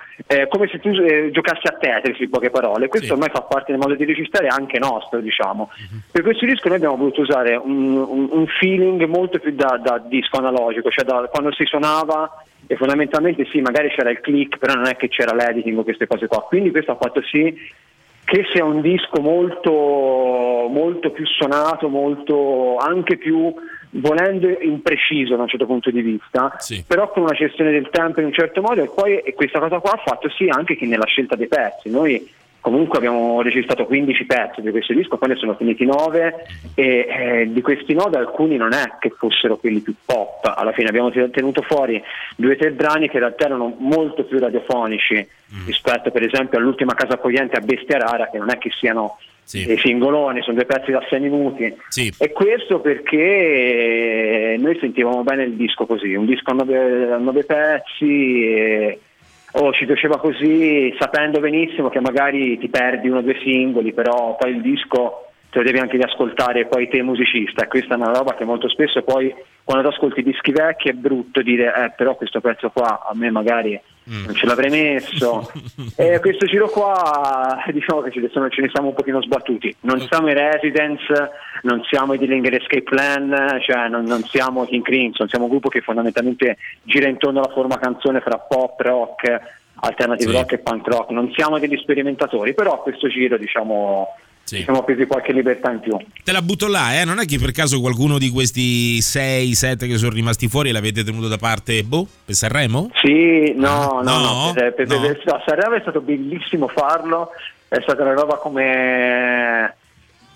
come 0.48 0.68
se 0.70 0.80
tu 0.80 0.89
eh, 0.98 1.32
giocassi 1.32 1.68
a 1.68 1.78
Tetris 1.80 2.20
in 2.20 2.30
poche 2.30 2.50
parole. 2.50 2.88
Questo 2.88 3.08
Sì. 3.08 3.14
ormai 3.14 3.30
fa 3.30 3.42
parte 3.42 3.72
del 3.72 3.80
modo 3.82 3.96
di 3.96 4.06
registrare 4.06 4.48
anche 4.48 4.80
nostro, 4.80 5.20
diciamo. 5.20 5.70
Per 6.12 6.22
questo 6.24 6.46
disco 6.46 6.68
noi 6.68 6.78
abbiamo 6.78 6.98
voluto 6.98 7.22
usare 7.22 7.56
un, 7.56 7.96
un- 7.96 8.30
un 8.32 8.46
feeling 8.60 9.04
molto 9.06 9.40
più 9.40 9.54
da, 9.54 9.80
da 9.82 9.98
disco 10.06 10.38
analogico, 10.38 10.90
cioè 10.90 11.06
da 11.06 11.28
quando 11.32 11.52
si 11.54 11.66
suonava 11.66 12.44
e 12.68 12.76
fondamentalmente 12.76 13.46
sì, 13.52 13.62
magari 13.62 13.90
c'era 13.90 14.10
il 14.12 14.20
click, 14.20 14.58
però 14.58 14.74
non 14.76 14.88
è 14.88 14.96
che 14.96 15.08
c'era 15.08 15.34
l'editing 15.36 15.78
o 15.78 15.84
queste 15.84 16.08
cose 16.08 16.28
qua. 16.28 16.42
Quindi 16.44 16.72
questo 16.72 16.92
ha 16.92 16.98
fatto 16.98 17.22
sì 17.24 17.56
che 18.26 18.46
sia 18.54 18.64
un 18.64 18.82
disco 18.82 19.22
molto, 19.22 19.72
molto 20.70 21.10
più 21.12 21.26
suonato, 21.26 21.90
molto 21.90 22.78
anche 22.78 23.18
più 23.18 23.52
volendo 23.92 24.48
impreciso 24.62 25.36
da 25.36 25.44
un 25.44 25.48
certo 25.48 25.66
punto 25.66 25.90
di 25.90 26.02
vista, 26.02 26.56
Sì. 26.60 26.84
però 26.86 27.10
con 27.12 27.24
una 27.24 27.34
gestione 27.34 27.72
del 27.72 27.90
tempo 27.90 28.20
in 28.20 28.28
un 28.28 28.34
certo 28.34 28.62
modo 28.62 28.84
e 28.84 28.90
poi 28.94 29.18
e 29.20 29.34
questa 29.34 29.60
cosa 29.60 29.80
qua 29.80 29.92
ha 29.94 30.02
fatto 30.04 30.30
sì 30.30 30.48
anche 30.48 30.76
che 30.76 30.86
nella 30.86 31.06
scelta 31.06 31.36
dei 31.36 31.48
pezzi. 31.48 31.90
Noi 31.90 32.38
comunque 32.62 32.98
abbiamo 32.98 33.42
registrato 33.42 33.86
15 33.86 34.26
pezzi 34.26 34.62
di 34.62 34.70
questo 34.72 34.94
disco, 34.94 35.18
poi 35.18 35.30
ne 35.30 35.36
sono 35.38 35.56
finiti 35.56 35.86
9 35.86 36.46
e 36.76 37.08
eh, 37.10 37.52
di 37.52 37.62
questi 37.62 37.94
9 37.94 38.18
alcuni 38.18 38.58
non 38.58 38.74
è 38.74 38.98
che 39.00 39.10
fossero 39.18 39.58
quelli 39.58 39.80
più 39.80 39.94
pop, 40.06 40.54
alla 40.56 40.74
fine 40.74 40.90
abbiamo 40.90 41.10
tenuto 41.10 41.62
fuori 41.62 42.04
due 42.36 42.54
o 42.54 42.58
tre 42.58 42.72
brani 42.72 43.08
che 43.08 43.16
in 43.16 43.24
realtà 43.24 43.46
erano 43.46 43.74
molto 43.80 44.24
più 44.26 44.38
radiofonici 44.40 45.26
rispetto 45.66 46.12
per 46.12 46.22
esempio 46.24 46.60
all'ultima 46.60 46.94
casa 46.94 47.14
accogliente 47.14 47.56
a 47.58 47.62
Bestia 47.62 47.98
Rara 47.98 48.30
che 48.30 48.38
non 48.38 48.50
è 48.52 48.58
che 48.58 48.70
siano 48.78 49.18
Sì. 49.50 49.66
dei 49.66 49.80
singoloni, 49.80 50.44
sono 50.44 50.58
due 50.58 50.66
pezzi 50.66 50.92
da 50.92 51.04
6 51.10 51.20
minuti 51.22 51.76
Sì. 51.88 52.14
e 52.20 52.32
questo 52.32 52.82
perché 52.82 54.56
noi 54.60 54.78
sentivamo 54.80 55.24
bene 55.24 55.46
il 55.46 55.54
disco 55.54 55.88
così, 55.88 56.14
un 56.14 56.28
disco 56.28 56.52
a 56.52 56.54
nove, 56.54 57.12
a 57.12 57.18
nove 57.18 57.44
pezzi 57.46 58.44
e 58.44 59.00
oh, 59.54 59.72
ci 59.74 59.88
piaceva 59.88 60.20
così, 60.20 60.96
sapendo 61.00 61.40
benissimo 61.40 61.90
che 61.90 62.00
magari 62.00 62.60
ti 62.60 62.70
perdi 62.70 63.10
uno 63.10 63.18
o 63.18 63.22
due 63.22 63.40
singoli, 63.42 63.92
però 63.92 64.36
poi 64.40 64.52
il 64.52 64.62
disco 64.62 65.24
te 65.50 65.58
lo 65.58 65.64
devi 65.64 65.80
anche 65.80 65.98
riascoltare 65.98 66.68
poi 66.68 66.88
te 66.88 67.02
musicista 67.02 67.64
e 67.64 67.68
questa 67.68 67.96
è 67.96 67.98
una 67.98 68.12
roba 68.12 68.36
che 68.36 68.46
molto 68.46 68.70
spesso 68.70 69.02
poi 69.02 69.34
quando 69.64 69.90
ti 69.90 69.96
ascolti 69.96 70.22
dischi 70.22 70.52
vecchi 70.52 70.90
è 70.90 70.94
brutto 70.94 71.42
dire 71.42 71.74
eh 71.76 71.92
però 71.98 72.16
questo 72.16 72.40
pezzo 72.40 72.70
qua 72.70 73.08
a 73.10 73.16
me 73.16 73.32
magari 73.32 73.80
non 74.10 74.34
ce 74.36 74.46
l'avrei 74.46 74.70
messo. 74.70 75.52
E 75.96 76.20
questo 76.20 76.46
giro 76.46 76.70
qua 76.70 77.64
diciamo 77.72 78.02
che 78.02 78.12
ce 78.12 78.20
ne, 78.62 78.70
siamo 78.70 78.88
un 78.90 78.94
pochino 78.94 79.22
sbattuti. 79.22 79.76
Non 79.82 80.00
siamo 80.10 80.30
i 80.30 80.34
Residents 80.34 81.04
non 81.64 81.84
siamo 81.90 82.14
i 82.14 82.18
Dillinger 82.18 82.54
Escape 82.56 82.84
Plan 82.84 83.60
cioè 83.62 83.88
non, 83.90 84.06
non 84.06 84.24
siamo 84.24 84.64
i 84.64 84.68
King 84.68 84.84
Crimson 84.84 85.28
siamo 85.28 85.46
un 85.46 85.52
gruppo 85.52 85.68
che 85.68 85.82
fondamentalmente 85.82 86.58
gira 86.84 87.08
intorno 87.10 87.40
alla 87.40 87.54
forma 87.54 87.78
canzone 87.78 88.22
fra 88.22 88.38
pop, 88.38 88.80
rock 88.80 89.40
alternative 89.82 90.32
Sì. 90.32 90.38
rock 90.38 90.52
e 90.54 90.58
punk 90.60 90.88
rock. 90.88 91.10
Non 91.12 91.32
siamo 91.34 91.60
degli 91.60 91.78
sperimentatori 91.78 92.54
però 92.54 92.74
a 92.74 92.80
questo 92.80 93.08
giro 93.10 93.38
diciamo 93.38 94.08
Sì. 94.50 94.58
ci 94.58 94.64
siamo 94.64 94.84
presi 94.84 95.06
qualche 95.06 95.32
libertà 95.32 95.70
in 95.72 95.80
più 95.80 95.96
Te 96.24 96.32
la 96.32 96.42
butto 96.42 96.68
là, 96.68 97.00
eh? 97.00 97.06
Non 97.06 97.20
è 97.20 97.26
che 97.26 97.38
per 97.38 97.52
caso 97.52 97.80
qualcuno 97.80 98.18
di 98.18 98.30
questi 98.32 99.00
6, 99.00 99.54
7 99.54 99.86
che 99.88 99.98
sono 99.98 100.12
rimasti 100.12 100.48
fuori 100.48 100.72
l'avete 100.72 101.04
tenuto 101.04 101.28
da 101.28 101.38
parte, 101.38 101.84
boh, 101.84 102.08
per 102.26 102.34
Sanremo? 102.34 102.90
Sì, 103.04 103.54
no, 103.56 104.00
Ah, 104.00 104.02
no, 104.02 104.18
no? 104.18 104.46
no, 104.48 104.52
per- 104.56 104.74
per- 104.74 104.88
No? 104.88 105.00
per- 105.02 105.22
a 105.26 105.44
Sanremo 105.46 105.76
è 105.76 105.82
stato 105.82 106.02
bellissimo 106.02 106.68
farlo, 106.68 107.30
è 107.68 107.78
stata 107.82 108.02
una 108.02 108.14
roba 108.14 108.38
come... 108.38 109.76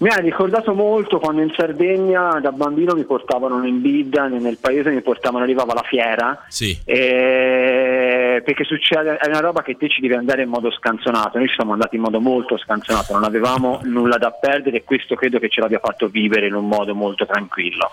Mi 0.03 0.09
ha 0.09 0.17
ricordato 0.17 0.73
molto 0.73 1.17
quando 1.17 1.41
in 1.41 1.53
Sardegna 1.55 2.37
da 2.41 2.51
bambino 2.51 2.93
mi 2.93 3.05
portavano 3.05 3.65
in 3.65 3.79
bida, 3.79 4.27
nel 4.27 4.57
paese 4.59 4.89
mi 4.91 4.99
portavano, 4.99 5.45
arrivava 5.45 5.71
alla 5.71 5.83
fiera, 5.83 6.43
Sì. 6.49 6.77
e- 6.83 8.41
perché 8.43 8.65
succede, 8.65 9.15
è 9.15 9.27
una 9.27 9.39
roba 9.39 9.61
che 9.61 9.77
te 9.77 9.87
ci 9.87 10.01
devi 10.01 10.15
andare 10.15 10.41
in 10.43 10.49
modo 10.49 10.69
scanzonato, 10.71 11.37
noi 11.37 11.47
ci 11.47 11.55
siamo 11.55 11.71
andati 11.71 11.95
in 11.95 12.01
modo 12.01 12.19
molto 12.19 12.57
scanzonato, 12.57 13.13
non 13.13 13.23
avevamo 13.23 13.79
nulla 13.83 14.17
da 14.17 14.31
perdere 14.31 14.75
e 14.77 14.83
questo 14.83 15.15
credo 15.15 15.39
che 15.39 15.47
ce 15.47 15.61
l'abbia 15.61 15.79
fatto 15.79 16.07
vivere 16.09 16.47
in 16.47 16.55
un 16.55 16.67
modo 16.67 16.93
molto 16.93 17.25
tranquillo. 17.25 17.89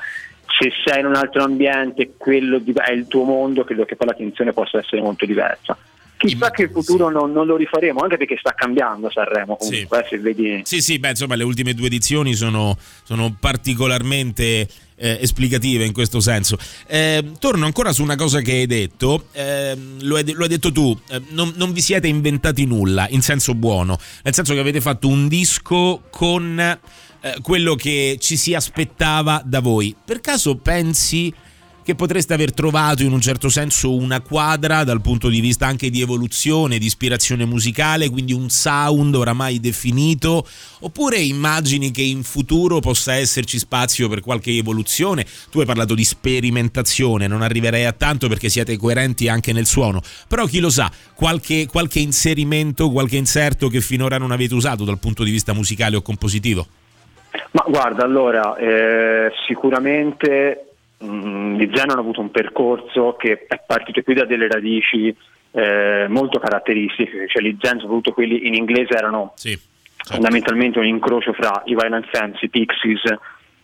Se 0.59 0.73
sei 0.85 0.99
in 1.01 1.07
un 1.07 1.15
altro 1.15 1.45
ambiente, 1.45 2.15
quello 2.17 2.59
di- 2.59 2.73
è 2.75 2.91
il 2.91 3.07
tuo 3.07 3.23
mondo, 3.23 3.63
credo 3.63 3.85
che 3.85 3.95
poi 3.95 4.09
l'attenzione 4.09 4.53
possa 4.53 4.79
essere 4.79 5.01
molto 5.01 5.27
diversa. 5.27 5.77
Chissà 6.21 6.51
che 6.51 6.65
il 6.65 6.71
futuro 6.71 7.09
non, 7.09 7.33
non 7.33 7.47
lo 7.47 7.57
rifaremo, 7.57 8.01
anche 8.01 8.19
perché 8.19 8.37
sta 8.39 8.53
cambiando 8.53 9.11
Sanremo 9.11 9.57
comunque, 9.57 10.05
eh, 10.05 10.07
se 10.07 10.19
vedi... 10.19 10.61
Sì, 10.65 10.83
sì, 10.83 10.99
beh, 10.99 11.11
insomma, 11.11 11.35
le 11.35 11.45
ultime 11.45 11.73
due 11.73 11.87
edizioni 11.87 12.35
sono, 12.35 12.77
sono 13.05 13.35
particolarmente 13.41 14.69
eh, 14.97 15.19
esplicative 15.19 15.87
in 15.87 15.95
questo 15.95 16.21
senso. 16.21 16.59
Eh, 16.87 17.33
torno 17.39 17.65
ancora 17.65 17.93
su 17.93 18.03
una 18.03 18.17
cosa 18.17 18.43
che 18.43 18.53
hai 18.53 18.67
detto, 18.67 19.29
ehm, 19.33 20.03
lo, 20.03 20.17
hai, 20.17 20.31
lo 20.33 20.43
hai 20.43 20.49
detto 20.49 20.71
tu, 20.71 20.95
eh, 21.09 21.23
non, 21.31 21.55
non 21.57 21.73
vi 21.73 21.81
siete 21.81 22.07
inventati 22.07 22.67
nulla, 22.67 23.09
in 23.09 23.23
senso 23.23 23.55
buono, 23.55 23.99
nel 24.23 24.35
senso 24.35 24.53
che 24.53 24.61
avete 24.61 24.83
fatto 24.83 25.09
un 25.09 25.27
disco 25.27 26.03
con 26.11 26.59
eh, 26.59 26.79
quello 27.41 27.75
che 27.77 28.19
ci 28.21 28.37
si 28.37 28.53
aspettava 28.53 29.41
da 29.43 29.61
voi. 29.61 29.97
Per 30.05 30.21
caso 30.21 30.57
pensi 30.57 31.33
che 31.91 31.97
potreste 31.97 32.35
aver 32.35 32.55
trovato 32.55 33.03
in 33.03 33.11
un 33.11 33.21
certo 33.21 33.49
senso 33.49 33.93
una 33.93 34.21
quadra 34.21 34.85
dal 34.85 35.01
punto 35.01 35.29
di 35.29 35.41
vista 35.41 35.67
anche 35.67 35.91
di 35.91 36.01
evoluzione, 36.01 36.79
di 36.79 36.87
ispirazione 36.87 37.45
musicale, 37.45 38.09
quindi 38.11 38.33
un 38.33 38.49
sound 38.49 39.17
oramai 39.17 39.59
definito, 39.59 40.47
oppure 40.81 41.17
immagini 41.17 41.91
che 41.91 42.03
in 42.03 42.23
futuro 42.23 42.79
possa 42.79 43.15
esserci 43.15 43.59
spazio 43.59 44.09
per 44.09 44.21
qualche 44.21 44.53
evoluzione? 44.53 45.27
Tu 45.51 45.59
hai 45.59 45.67
parlato 45.67 45.97
di 45.97 46.05
sperimentazione, 46.05 47.27
non 47.27 47.43
arriverei 47.43 47.85
a 47.85 47.93
tanto 47.93 48.29
perché 48.29 48.49
siete 48.49 48.77
coerenti 48.77 49.27
anche 49.27 49.53
nel 49.53 49.67
suono, 49.67 50.01
però 50.29 50.47
chi 50.47 50.61
lo 50.61 50.71
sa, 50.71 50.89
qualche, 51.17 51.67
qualche 51.67 51.99
inserimento, 51.99 52.89
qualche 52.93 53.17
inserto 53.17 53.67
che 53.67 53.81
finora 53.81 54.17
non 54.17 54.31
avete 54.31 54.55
usato 54.55 54.85
dal 54.85 55.01
punto 55.01 55.25
di 55.25 55.33
vista 55.33 55.53
musicale 55.53 55.97
o 55.97 56.03
compositivo? 56.03 56.69
Ma 57.51 57.65
guarda, 57.67 58.05
allora, 58.05 58.57
eh, 58.57 59.33
sicuramente 59.49 60.67
gli 61.03 61.71
Zen 61.73 61.91
hanno 61.91 62.01
avuto 62.01 62.21
un 62.21 62.31
percorso 62.31 63.17
che 63.19 63.47
è 63.49 63.63
partito 63.67 64.03
più 64.03 64.15
da 64.15 64.25
delle 64.25 64.49
radici 64.49 65.15
eh, 65.53 66.07
molto 66.09 66.39
caratteristiche, 66.39 67.27
cioè 67.29 67.43
gli 67.43 67.57
Zen, 67.61 67.79
soprattutto 67.81 68.13
quelli 68.13 68.47
in 68.47 68.55
inglese, 68.55 68.95
erano 68.95 69.33
Sì. 69.37 69.51
certo. 69.51 70.13
fondamentalmente 70.13 70.79
un 70.79 70.87
incrocio 70.87 71.33
fra 71.33 71.63
i 71.65 71.75
Violent 71.75 72.07
Femmes, 72.11 72.41
i 72.43 72.49
Pixies 72.49 73.03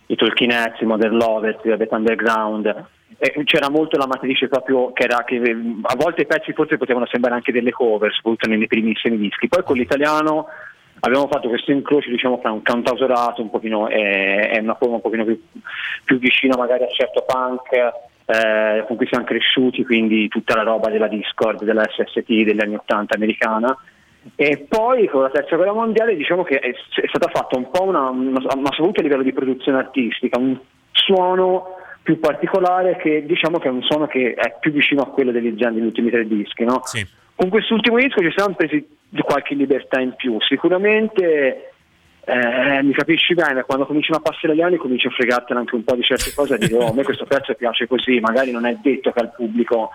i 0.06 0.16
Tolkienets, 0.16 0.80
i 0.80 0.84
Modern 0.84 1.16
Lovers, 1.16 1.58
i 1.64 1.70
Rabbit 1.70 1.90
Underground. 1.92 2.84
E 3.18 3.42
c'era 3.44 3.70
molto 3.70 3.96
la 3.96 4.06
matrice 4.06 4.48
proprio 4.48 4.92
che 4.92 5.04
era 5.04 5.24
che 5.24 5.36
eh, 5.36 5.56
a 5.82 5.96
volte 5.96 6.22
i 6.22 6.26
pezzi 6.26 6.52
forse 6.52 6.76
potevano 6.76 7.06
sembrare 7.06 7.36
anche 7.36 7.52
delle 7.52 7.70
cover, 7.70 8.12
soprattutto 8.12 8.48
nei 8.48 8.66
primissimi 8.66 9.16
dischi. 9.16 9.48
Poi 9.48 9.62
con 9.62 9.76
l'italiano 9.76 10.46
abbiamo 11.00 11.28
fatto 11.28 11.48
questo 11.48 11.72
incrocio 11.72 12.10
diciamo 12.10 12.38
fra 12.38 12.52
un 12.52 12.62
cantautorato 12.62 13.42
un 13.42 13.50
pochino 13.50 13.88
e, 13.88 14.50
e 14.52 14.58
una 14.60 14.74
forma 14.74 14.96
un 14.96 15.00
pochino 15.00 15.24
più, 15.24 15.40
più 16.04 16.18
vicina 16.18 16.56
magari 16.56 16.84
a 16.84 16.88
certo 16.88 17.24
punk 17.26 17.72
eh, 18.26 18.84
con 18.86 18.96
cui 18.96 19.06
siamo 19.06 19.24
cresciuti, 19.24 19.84
quindi 19.84 20.28
tutta 20.28 20.56
la 20.56 20.64
roba 20.64 20.90
della 20.90 21.06
Discord, 21.06 21.62
della 21.62 21.84
SST 21.88 22.26
degli 22.26 22.60
anni 22.60 22.74
80 22.74 23.14
americana. 23.14 23.76
E 24.34 24.66
poi 24.68 25.06
con 25.06 25.22
la 25.22 25.30
terza 25.30 25.54
guerra 25.54 25.72
mondiale 25.72 26.16
diciamo 26.16 26.42
che 26.42 26.58
è, 26.58 26.70
è 26.70 27.06
stata 27.06 27.30
fatta 27.32 27.56
un 27.56 27.70
po' 27.70 27.84
una, 27.84 28.08
una, 28.08 28.40
ma 28.56 28.70
soprattutto 28.72 29.00
a 29.00 29.02
livello 29.04 29.22
di 29.22 29.32
produzione 29.32 29.78
artistica, 29.78 30.38
un 30.38 30.58
suono 30.90 31.76
più 32.02 32.18
particolare 32.18 32.96
che 32.96 33.24
diciamo 33.24 33.58
che 33.58 33.68
è 33.68 33.70
un 33.70 33.82
suono 33.82 34.08
che 34.08 34.34
è 34.34 34.56
più 34.58 34.72
vicino 34.72 35.02
a 35.02 35.10
quello 35.10 35.30
degli 35.30 35.54
Zen 35.58 35.74
degli 35.74 35.84
ultimi 35.84 36.10
tre 36.10 36.26
dischi. 36.26 36.64
No? 36.64 36.80
Sì. 36.82 37.06
Con 37.36 37.48
quest'ultimo 37.48 37.98
disco 37.98 38.20
ci 38.20 38.32
siamo 38.34 38.54
presi 38.54 38.95
di 39.16 39.22
qualche 39.22 39.54
libertà 39.54 40.00
in 40.00 40.14
più, 40.14 40.36
sicuramente 40.40 41.72
eh, 42.28 42.82
mi 42.82 42.92
capisci 42.92 43.34
bene, 43.34 43.62
quando 43.62 43.86
cominciano 43.86 44.18
a 44.18 44.20
passare 44.20 44.54
gli 44.54 44.60
anni 44.60 44.76
cominci 44.76 45.06
a 45.06 45.10
fregartene 45.10 45.60
anche 45.60 45.74
un 45.74 45.84
po' 45.84 45.94
di 45.94 46.02
certe 46.02 46.32
cose 46.34 46.56
e 46.56 46.58
dire 46.58 46.76
oh, 46.76 46.88
a 46.88 46.92
me 46.92 47.04
questo 47.04 47.24
pezzo 47.24 47.54
piace 47.54 47.86
così, 47.86 48.18
magari 48.20 48.50
non 48.50 48.66
è 48.66 48.76
detto 48.82 49.12
che 49.12 49.20
al 49.20 49.32
pubblico, 49.32 49.90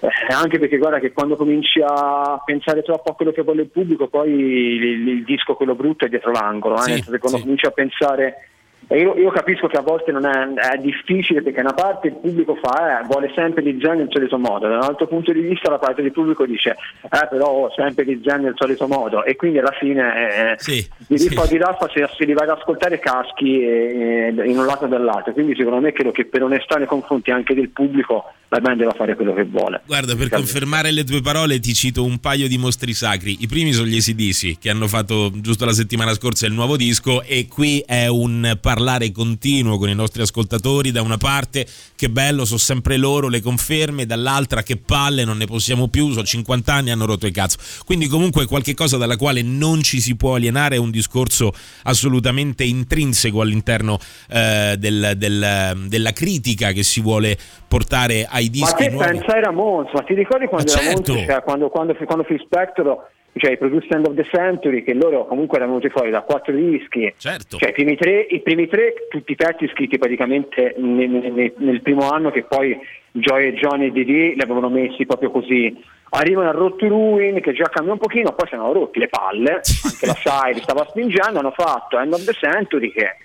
eh, 0.00 0.08
anche 0.34 0.58
perché 0.58 0.76
guarda 0.76 0.98
che 0.98 1.12
quando 1.12 1.36
cominci 1.36 1.80
a 1.82 2.40
pensare 2.44 2.82
troppo 2.82 3.10
a 3.10 3.14
quello 3.14 3.32
che 3.32 3.42
vuole 3.42 3.62
il 3.62 3.70
pubblico 3.70 4.08
poi 4.08 4.30
il, 4.30 5.08
il, 5.08 5.24
disco 5.24 5.54
quello 5.54 5.74
brutto 5.74 6.04
è 6.04 6.08
dietro 6.08 6.32
l'angolo, 6.32 6.76
eh? 6.84 7.00
Sì, 7.00 7.04
quando 7.18 7.38
sì. 7.38 7.40
cominci 7.40 7.66
a 7.66 7.70
pensare 7.70 8.48
io, 8.90 9.16
io 9.16 9.30
capisco 9.30 9.66
che 9.66 9.76
a 9.76 9.82
volte 9.82 10.12
non 10.12 10.26
è, 10.26 10.72
è 10.72 10.78
difficile 10.78 11.42
perché 11.42 11.60
una 11.60 11.72
parte 11.72 12.08
il 12.08 12.14
pubblico 12.14 12.56
fa, 12.56 13.00
eh, 13.00 13.06
vuole 13.06 13.32
sempre 13.34 13.62
di 13.62 13.78
zen 13.80 13.98
nel 13.98 14.08
solito 14.10 14.38
modo, 14.38 14.68
da 14.68 14.76
un 14.76 14.82
altro 14.82 15.06
punto 15.06 15.32
di 15.32 15.40
vista 15.40 15.70
la 15.70 15.78
parte 15.78 16.02
del 16.02 16.12
pubblico 16.12 16.44
dice, 16.44 16.76
eh 17.02 17.26
però 17.28 17.46
oh, 17.46 17.72
sempre 17.74 18.04
di 18.04 18.20
zen 18.24 18.42
nel 18.42 18.54
solito 18.56 18.86
modo 18.86 19.24
e 19.24 19.36
quindi 19.36 19.58
alla 19.58 19.74
fine 19.78 20.52
eh, 20.52 20.54
Sì, 20.58 20.86
di 21.06 21.18
sì. 21.18 21.34
o 21.36 21.46
di 21.46 21.56
raffa 21.56 21.88
se, 21.92 22.08
se 22.16 22.24
li 22.24 22.32
vai 22.32 22.48
ad 22.48 22.56
ascoltare 22.58 22.98
caschi 22.98 23.62
eh, 23.62 24.34
in 24.44 24.58
un 24.58 24.66
lato 24.66 24.84
o 24.84 24.88
dall'altro, 24.88 25.32
quindi 25.32 25.54
secondo 25.56 25.80
me 25.80 25.92
credo 25.92 26.10
che 26.10 26.26
per 26.26 26.42
onestà 26.42 26.76
nei 26.76 26.86
confronti 26.86 27.30
anche 27.30 27.54
del 27.54 27.70
pubblico 27.70 28.32
la 28.48 28.60
band 28.60 28.78
deve 28.78 28.92
fare 28.94 29.16
quello 29.16 29.34
che 29.34 29.44
vuole. 29.44 29.82
Guarda, 29.84 30.14
per 30.14 30.28
confermare 30.28 30.92
le 30.92 31.02
tue 31.02 31.20
parole 31.20 31.58
ti 31.58 31.74
cito 31.74 32.04
un 32.04 32.18
paio 32.18 32.46
di 32.46 32.56
mostri 32.56 32.92
sacri. 32.92 33.38
I 33.40 33.48
primi 33.48 33.72
sono 33.72 33.86
gli 33.86 33.96
ACDC 33.96 34.58
che 34.58 34.70
hanno 34.70 34.86
fatto 34.86 35.32
giusto 35.34 35.64
la 35.64 35.72
settimana 35.72 36.14
scorsa 36.14 36.46
il 36.46 36.52
nuovo 36.52 36.76
disco 36.76 37.22
e 37.22 37.48
qui 37.48 37.82
è 37.84 38.06
un 38.06 38.58
parlare 38.74 39.12
continuo 39.12 39.78
con 39.78 39.88
i 39.88 39.94
nostri 39.94 40.22
ascoltatori. 40.22 40.90
Da 40.90 41.00
una 41.00 41.16
parte, 41.16 41.64
che 41.94 42.10
bello, 42.10 42.44
sono 42.44 42.58
sempre 42.58 42.96
loro 42.96 43.28
le 43.28 43.40
conferme, 43.40 44.04
dall'altra, 44.04 44.62
che 44.64 44.76
palle, 44.76 45.24
non 45.24 45.36
ne 45.36 45.46
possiamo 45.46 45.86
più, 45.86 46.10
sono 46.10 46.24
50 46.24 46.72
anni, 46.72 46.90
hanno 46.90 47.06
rotto 47.06 47.26
il 47.26 47.32
cazzo. 47.32 47.58
Quindi 47.84 48.08
comunque 48.08 48.46
qualche 48.46 48.74
cosa 48.74 48.96
dalla 48.96 49.16
quale 49.16 49.42
non 49.42 49.82
ci 49.82 50.00
si 50.00 50.16
può 50.16 50.34
alienare, 50.34 50.74
è 50.74 50.78
un 50.78 50.90
discorso 50.90 51.52
assolutamente 51.84 52.64
intrinseco 52.64 53.40
all'interno 53.40 53.98
eh, 54.28 54.74
del- 54.78 55.12
del- 55.16 55.84
della 55.86 56.12
critica 56.12 56.72
che 56.72 56.82
si 56.82 57.00
vuole 57.00 57.38
portare 57.68 58.26
ai 58.28 58.46
Ma 58.46 58.50
dischi 58.50 58.84
te 58.84 58.90
nuovi. 58.90 59.06
pensa 59.10 59.34
ai 59.36 59.42
Ramones, 59.42 59.92
ma 59.92 60.00
ti 60.02 60.14
ricordi 60.14 60.46
quando 60.46 60.72
Ma 60.72 60.78
Ramones, 60.78 61.06
certo. 61.06 61.24
cioè, 61.32 61.42
quando, 61.42 61.68
quando, 61.68 61.94
quando 62.04 62.24
Phil 62.24 62.40
Spector, 62.44 63.12
cioè 63.36 63.52
i 63.52 63.56
Produced 63.58 63.90
End 63.92 64.06
of 64.06 64.14
the 64.14 64.24
Century, 64.30 64.82
che 64.84 64.94
loro 64.94 65.26
comunque 65.26 65.56
erano 65.58 65.74
venuti 65.74 65.90
fuori 65.90 66.10
da 66.10 66.22
quattro 66.22 66.54
dischi, 66.54 67.12
Certo. 67.16 67.56
cioè 67.56 67.70
i 67.70 67.72
primi 67.72 67.96
tre, 67.96 68.20
i 68.30 68.40
primi 68.40 68.68
tre 68.68 68.94
tutti 69.08 69.32
i 69.32 69.36
pezzi 69.36 69.68
scritti 69.68 69.98
praticamente 69.98 70.74
nel, 70.78 71.08
nel- 71.10 71.52
nel 71.56 71.82
primo 71.82 72.08
anno 72.10 72.30
che 72.30 72.44
poi 72.44 72.78
Joy 73.10 73.46
e 73.48 73.52
Johnny 73.54 73.86
e 73.86 73.90
Didi 73.92 74.34
li 74.34 74.40
avevano 74.40 74.68
messi 74.68 75.06
proprio 75.06 75.30
così. 75.30 75.76
Arrivano 76.10 76.48
a 76.48 76.52
Road 76.52 76.76
to 76.76 76.86
Ruin 76.86 77.40
che 77.40 77.52
già 77.52 77.68
cambia 77.68 77.92
un 77.94 77.98
pochino, 77.98 78.32
poi 78.34 78.46
si 78.48 78.54
erano 78.54 78.72
rotti 78.72 78.98
le 79.00 79.08
palle, 79.08 79.50
anche 79.82 80.06
la 80.06 80.14
Side 80.22 80.60
stava 80.60 80.86
spingendo, 80.88 81.40
hanno 81.40 81.52
fatto 81.56 81.98
End 81.98 82.12
of 82.12 82.24
the 82.24 82.32
Century 82.34 82.92
che 82.92 83.16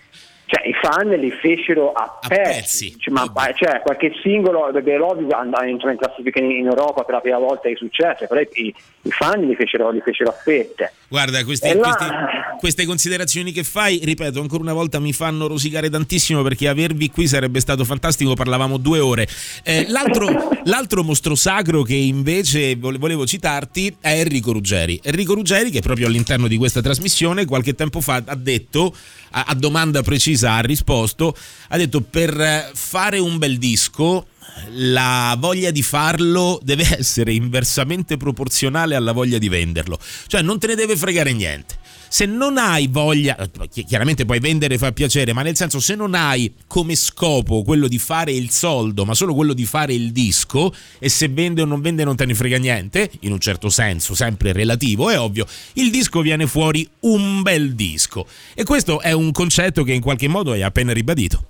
cioè, 0.49 0.67
i 0.67 0.73
fan 0.81 1.09
li 1.09 1.29
fecero 1.29 1.91
a, 1.91 2.17
A 2.23 2.27
pezzi, 2.27 2.87
pezzi, 2.87 2.95
Cioè, 2.97 3.13
ma, 3.13 3.31
cioè, 3.53 3.81
qualche 3.81 4.11
singolo 4.23 4.71
The 4.73 4.97
Lobby 4.97 5.27
entrò 5.69 5.91
in 5.91 5.97
classifica 5.97 6.39
in, 6.39 6.49
in 6.49 6.65
Europa 6.65 7.03
per 7.03 7.13
la 7.13 7.21
prima 7.21 7.37
volta 7.37 7.67
di 7.67 7.75
successo, 7.75 8.25
però 8.27 8.41
i, 8.41 8.73
i 9.03 9.11
fan 9.11 9.41
li 9.41 9.53
fecero, 9.55 9.91
li 9.91 10.01
fecero 10.03 10.31
a 10.31 10.33
fette. 10.33 10.91
Guarda, 11.07 11.43
queste, 11.43 11.69
E 11.69 11.75
là- 11.75 11.81
queste- 11.81 12.15
queste 12.57 12.85
considerazioni 12.87 13.51
che 13.51 13.63
fai, 13.63 13.99
ripeto, 14.03 14.41
ancora 14.41 14.63
una 14.63 14.73
volta 14.73 14.99
mi 14.99 15.13
fanno 15.13 15.45
rosicare 15.45 15.87
tantissimo 15.87 16.41
perché 16.41 16.67
avervi 16.67 17.11
qui 17.11 17.27
sarebbe 17.27 17.59
stato 17.59 17.83
fantastico, 17.85 18.33
parlavamo 18.33 18.77
due 18.77 18.97
ore. 18.97 19.27
Eh, 19.63 19.85
l'altro, 19.87 20.49
l'altro 20.65 21.03
mostro 21.03 21.35
sacro 21.35 21.83
che 21.83 21.93
invece 21.95 22.75
vole- 22.75 22.97
volevo 22.97 23.27
citarti 23.27 23.97
è 24.01 24.13
Enrico 24.19 24.51
Ruggeri. 24.51 24.99
Enrico 25.03 25.35
Ruggeri, 25.35 25.69
che 25.69 25.81
proprio 25.81 26.07
all'interno 26.07 26.47
di 26.47 26.57
questa 26.57 26.81
trasmissione 26.81 27.45
qualche 27.45 27.75
tempo 27.75 28.01
fa 28.01 28.23
ha 28.25 28.35
detto, 28.35 28.95
a, 29.31 29.45
a 29.49 29.53
domanda 29.53 30.01
precisa 30.01 30.37
ha 30.43 30.59
risposto, 30.59 31.35
ha 31.69 31.77
detto 31.77 32.01
per 32.01 32.39
eh, 32.39 32.71
fare 32.73 33.19
un 33.19 33.37
bel 33.37 33.57
disco 33.57 34.27
la 34.71 35.35
voglia 35.39 35.71
di 35.71 35.81
farlo 35.81 36.59
deve 36.61 36.85
essere 36.99 37.33
inversamente 37.33 38.17
proporzionale 38.17 38.95
alla 38.95 39.11
voglia 39.11 39.37
di 39.37 39.49
venderlo. 39.49 39.99
Cioè 40.27 40.41
non 40.41 40.59
te 40.59 40.67
ne 40.67 40.75
deve 40.75 40.95
fregare 40.95 41.33
niente. 41.33 41.78
Se 42.11 42.25
non 42.25 42.57
hai 42.57 42.87
voglia, 42.87 43.37
chi- 43.71 43.83
chiaramente 43.83 44.25
puoi 44.25 44.39
vendere 44.39 44.79
fa 44.79 44.91
piacere, 44.91 45.31
ma 45.31 45.43
nel 45.43 45.55
senso 45.55 45.79
se 45.79 45.93
non 45.93 46.15
hai 46.15 46.53
come 46.65 46.95
scopo 46.95 47.61
quello 47.61 47.87
di 47.87 47.99
fare 47.99 48.31
il 48.31 48.49
soldo, 48.49 49.05
ma 49.05 49.13
solo 49.13 49.35
quello 49.35 49.53
di 49.53 49.65
fare 49.65 49.93
il 49.93 50.11
disco, 50.11 50.73
e 50.97 51.07
se 51.07 51.29
vende 51.29 51.61
o 51.61 51.65
non 51.65 51.81
vende 51.81 52.03
non 52.03 52.15
te 52.15 52.25
ne 52.25 52.33
frega 52.33 52.57
niente, 52.57 53.11
in 53.21 53.31
un 53.31 53.39
certo 53.39 53.69
senso, 53.69 54.15
sempre 54.15 54.53
relativo, 54.53 55.09
è 55.11 55.19
ovvio, 55.19 55.45
il 55.73 55.91
disco 55.91 56.21
viene 56.21 56.47
fuori 56.47 56.87
un 57.01 57.43
bel 57.43 57.75
disco. 57.75 58.25
E 58.55 58.63
questo 58.63 59.01
è 59.01 59.11
un 59.11 59.31
concetto 59.31 59.83
che 59.83 59.93
in 59.93 60.01
qualche 60.01 60.27
modo 60.27 60.51
hai 60.51 60.63
appena 60.63 60.91
ribadito. 60.91 61.43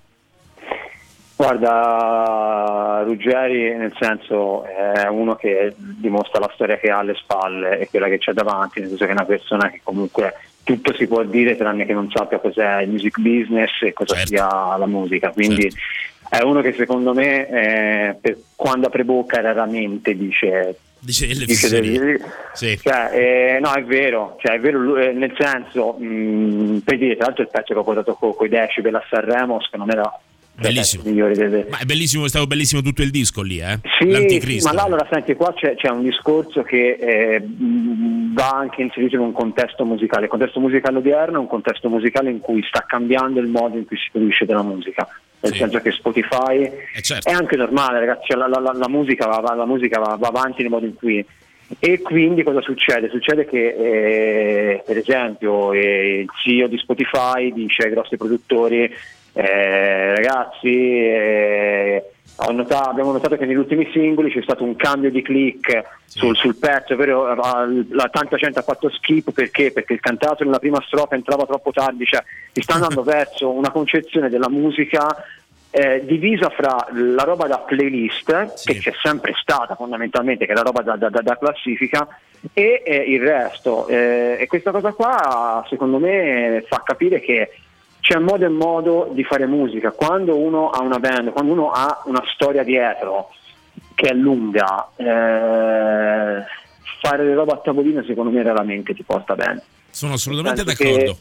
Guarda, 1.38 3.02
Ruggeri 3.06 3.74
nel 3.78 3.94
senso 3.98 4.66
è 4.66 5.08
uno 5.08 5.36
che 5.36 5.74
dimostra 5.78 6.42
la 6.42 6.52
storia 6.54 6.78
che 6.78 6.90
ha 6.90 6.98
alle 6.98 7.16
spalle 7.16 7.80
e 7.80 7.88
quella 7.88 8.10
che 8.10 8.18
c'è 8.18 8.34
davanti, 8.34 8.82
nel 8.82 8.90
senso 8.90 9.06
che 9.06 9.12
è 9.12 9.14
una 9.14 9.24
persona 9.24 9.70
che 9.70 9.80
comunque 9.82 10.34
tutto 10.70 10.94
si 10.94 11.08
può 11.08 11.24
dire 11.24 11.56
tranne 11.58 11.84
che 11.86 11.94
non 11.94 12.12
sappia 12.12 12.38
cos'è 12.38 12.82
il 12.82 12.90
music 12.90 13.20
business 13.20 13.72
e 13.82 13.92
cosa 13.94 14.14
Certo. 14.14 14.28
sia 14.30 14.78
la 14.78 14.86
musica. 14.86 15.32
Quindi 15.32 15.68
è 16.30 16.44
uno 16.44 16.62
che 16.62 16.74
secondo 16.74 17.12
me 17.16 17.48
eh, 17.50 18.16
per- 18.22 18.38
quando 18.56 18.86
apre 18.86 19.04
bocca 19.04 19.42
raramente 19.42 20.16
dice 20.16 20.76
Dice 21.02 21.26
le 21.28 21.46
dice 21.46 21.70
delle- 21.70 22.20
Sì. 22.54 22.78
cioè, 22.84 23.10
eh, 23.56 23.60
no, 23.62 23.74
è 23.74 23.84
vero, 23.84 24.36
cioè, 24.42 24.56
è 24.56 24.60
vero 24.60 24.98
eh, 24.98 25.12
nel 25.14 25.34
senso, 25.40 25.94
mh, 25.94 26.82
per 26.84 26.98
dire, 26.98 27.16
tra 27.16 27.28
l'altro 27.28 27.44
il 27.44 27.50
pezzo 27.50 27.74
che 27.74 27.80
ho 27.80 27.84
portato 27.84 28.14
con 28.16 28.46
i 28.46 28.50
Decibel 28.50 28.94
a 28.96 29.04
Sanremo, 29.10 29.62
secondo 29.62 29.86
me 29.86 29.94
era 29.94 30.20
Bellissimo. 30.60 31.04
delle- 31.04 31.66
Ma 31.70 31.80
è 31.80 31.86
bellissimo, 31.86 32.26
è 32.26 32.30
stato 32.30 32.48
bellissimo 32.48 32.82
tutto 32.82 33.02
il 33.02 33.10
disco 33.12 33.42
lì, 33.42 33.60
eh? 33.60 33.80
sì, 34.00 34.10
L'anticristo. 34.10 34.68
ma 34.70 34.76
là 34.76 34.84
allora 34.84 35.08
senti 35.12 35.34
qua 35.36 35.54
c'è, 35.54 35.76
c'è 35.76 35.90
un 35.90 36.04
discorso 36.04 36.62
che 36.64 36.98
eh, 37.00 37.42
va 38.34 38.50
anche 38.50 38.82
inserito 38.82 39.16
in 39.16 39.22
un 39.22 39.32
contesto 39.32 39.86
musicale. 39.86 40.24
Il 40.26 40.30
contesto 40.30 40.60
musicale 40.60 40.98
odierno 40.98 41.38
è 41.38 41.40
un 41.40 41.48
contesto 41.48 41.90
musicale 41.90 42.30
in 42.30 42.40
cui 42.40 42.64
sta 42.68 42.84
cambiando 42.88 43.40
il 43.40 43.48
modo 43.48 43.78
in 43.78 43.86
cui 43.86 43.98
si 43.98 44.10
produce 44.12 44.46
della 44.46 44.64
musica. 44.64 45.08
Nel 45.42 45.54
Sì. 45.54 45.60
senso 45.60 45.80
che 45.80 45.92
Spotify 45.92 46.64
Eh, 46.96 47.02
certo. 47.02 47.30
è 47.30 47.32
anche 47.32 47.56
normale, 47.56 48.00
ragazzi, 48.00 48.26
cioè, 48.28 48.38
la, 48.38 48.48
la- 48.48 48.74
la- 48.74 48.90
musica, 48.90 49.26
va, 49.26 49.40
va- 49.40 49.56
la 49.56 49.66
musica 49.66 49.98
va, 50.00 50.16
va 50.20 50.28
avanti 50.28 50.62
nel 50.64 50.72
modo 50.72 50.86
in 50.86 50.96
cui. 50.96 51.26
E 51.80 52.02
quindi 52.02 52.42
cosa 52.44 52.62
succede? 52.62 53.10
Succede 53.10 53.46
che 53.46 53.68
eh, 54.74 54.84
per 54.86 54.98
esempio 54.98 55.72
eh, 55.72 56.22
il 56.22 56.28
CEO 56.44 56.68
di 56.68 56.78
Spotify 56.80 57.54
dice 57.54 57.84
ai 57.84 57.92
grossi 57.92 58.18
produttori 58.18 58.92
eh, 59.34 60.16
ragazzi 60.16 60.68
eh, 60.68 62.04
ho 62.42 62.52
nota- 62.52 62.90
abbiamo 62.90 63.12
notato 63.12 63.36
che 63.36 63.46
negli 63.46 63.58
ultimi 63.58 63.90
singoli 63.92 64.32
c'è 64.32 64.42
stato 64.42 64.64
un 64.64 64.76
cambio 64.76 65.12
di 65.12 65.22
click 65.22 65.84
sul, 66.06 66.36
sul 66.38 66.56
pezzo, 66.56 66.94
è 66.94 66.96
vero, 66.96 67.34
la, 67.36 68.10
tanta 68.12 68.38
gente 68.38 68.60
ha 68.60 68.64
fatto 68.64 68.90
skip 68.90 69.32
perché? 69.32 69.72
Perché 69.72 69.94
il 69.94 70.00
cantato 70.00 70.44
nella 70.44 70.60
prima 70.60 70.82
strofa 70.86 71.16
entrava 71.16 71.46
troppo 71.46 71.72
tardi, 71.72 72.06
cioè 72.06 72.24
si 72.54 72.62
sta 72.62 72.76
andando 72.76 73.04
verso 73.04 73.50
una 73.52 73.72
concezione 73.72 74.30
della 74.30 74.50
musica 74.50 75.06
eh, 75.72 76.04
divisa 76.06 76.50
fra 76.50 76.88
la 76.94 77.24
roba 77.24 77.46
da 77.48 77.60
playlist, 77.60 78.54
Sì. 78.54 78.74
che 78.74 78.80
c'è 78.80 78.94
sempre 79.04 79.34
stata 79.40 79.76
fondamentalmente, 79.76 80.46
che 80.46 80.54
è 80.54 80.56
la 80.56 80.64
roba 80.64 80.82
da, 80.82 80.96
da- 80.96 81.10
da- 81.10 81.22
da 81.22 81.38
classifica, 81.38 82.08
e 82.54 82.82
eh, 82.86 82.96
il 82.96 83.22
resto. 83.22 83.88
Eh, 83.88 84.38
e 84.40 84.48
questa 84.48 84.72
cosa 84.72 84.94
qua 84.94 85.64
secondo 85.70 86.00
me 86.00 86.64
fa 86.68 86.82
capire 86.86 87.20
che 87.20 87.52
c'è 88.02 88.18
modo 88.18 88.46
e 88.46 88.50
modo 88.50 89.10
di 89.14 89.24
fare 89.24 89.46
musica. 89.46 89.92
Quando 89.92 90.36
uno 90.36 90.70
ha 90.70 90.82
una 90.82 91.00
band, 91.00 91.32
quando 91.32 91.52
uno 91.54 91.72
ha 91.72 92.02
una 92.06 92.24
storia 92.34 92.64
dietro 92.64 93.30
che 93.96 94.10
è 94.10 94.14
lunga, 94.14 94.90
eh, 94.96 96.44
fare 97.02 97.24
le 97.24 97.34
robe 97.34 97.52
a 97.54 97.58
tavolino 97.58 98.04
secondo 98.04 98.32
me 98.32 98.42
raramente 98.44 98.94
ti 98.94 99.04
porta 99.04 99.36
bene. 99.36 99.62
Sono 99.90 100.14
assolutamente 100.14 100.64
Penso 100.64 100.84
d'accordo. 100.84 101.12
che- 101.12 101.18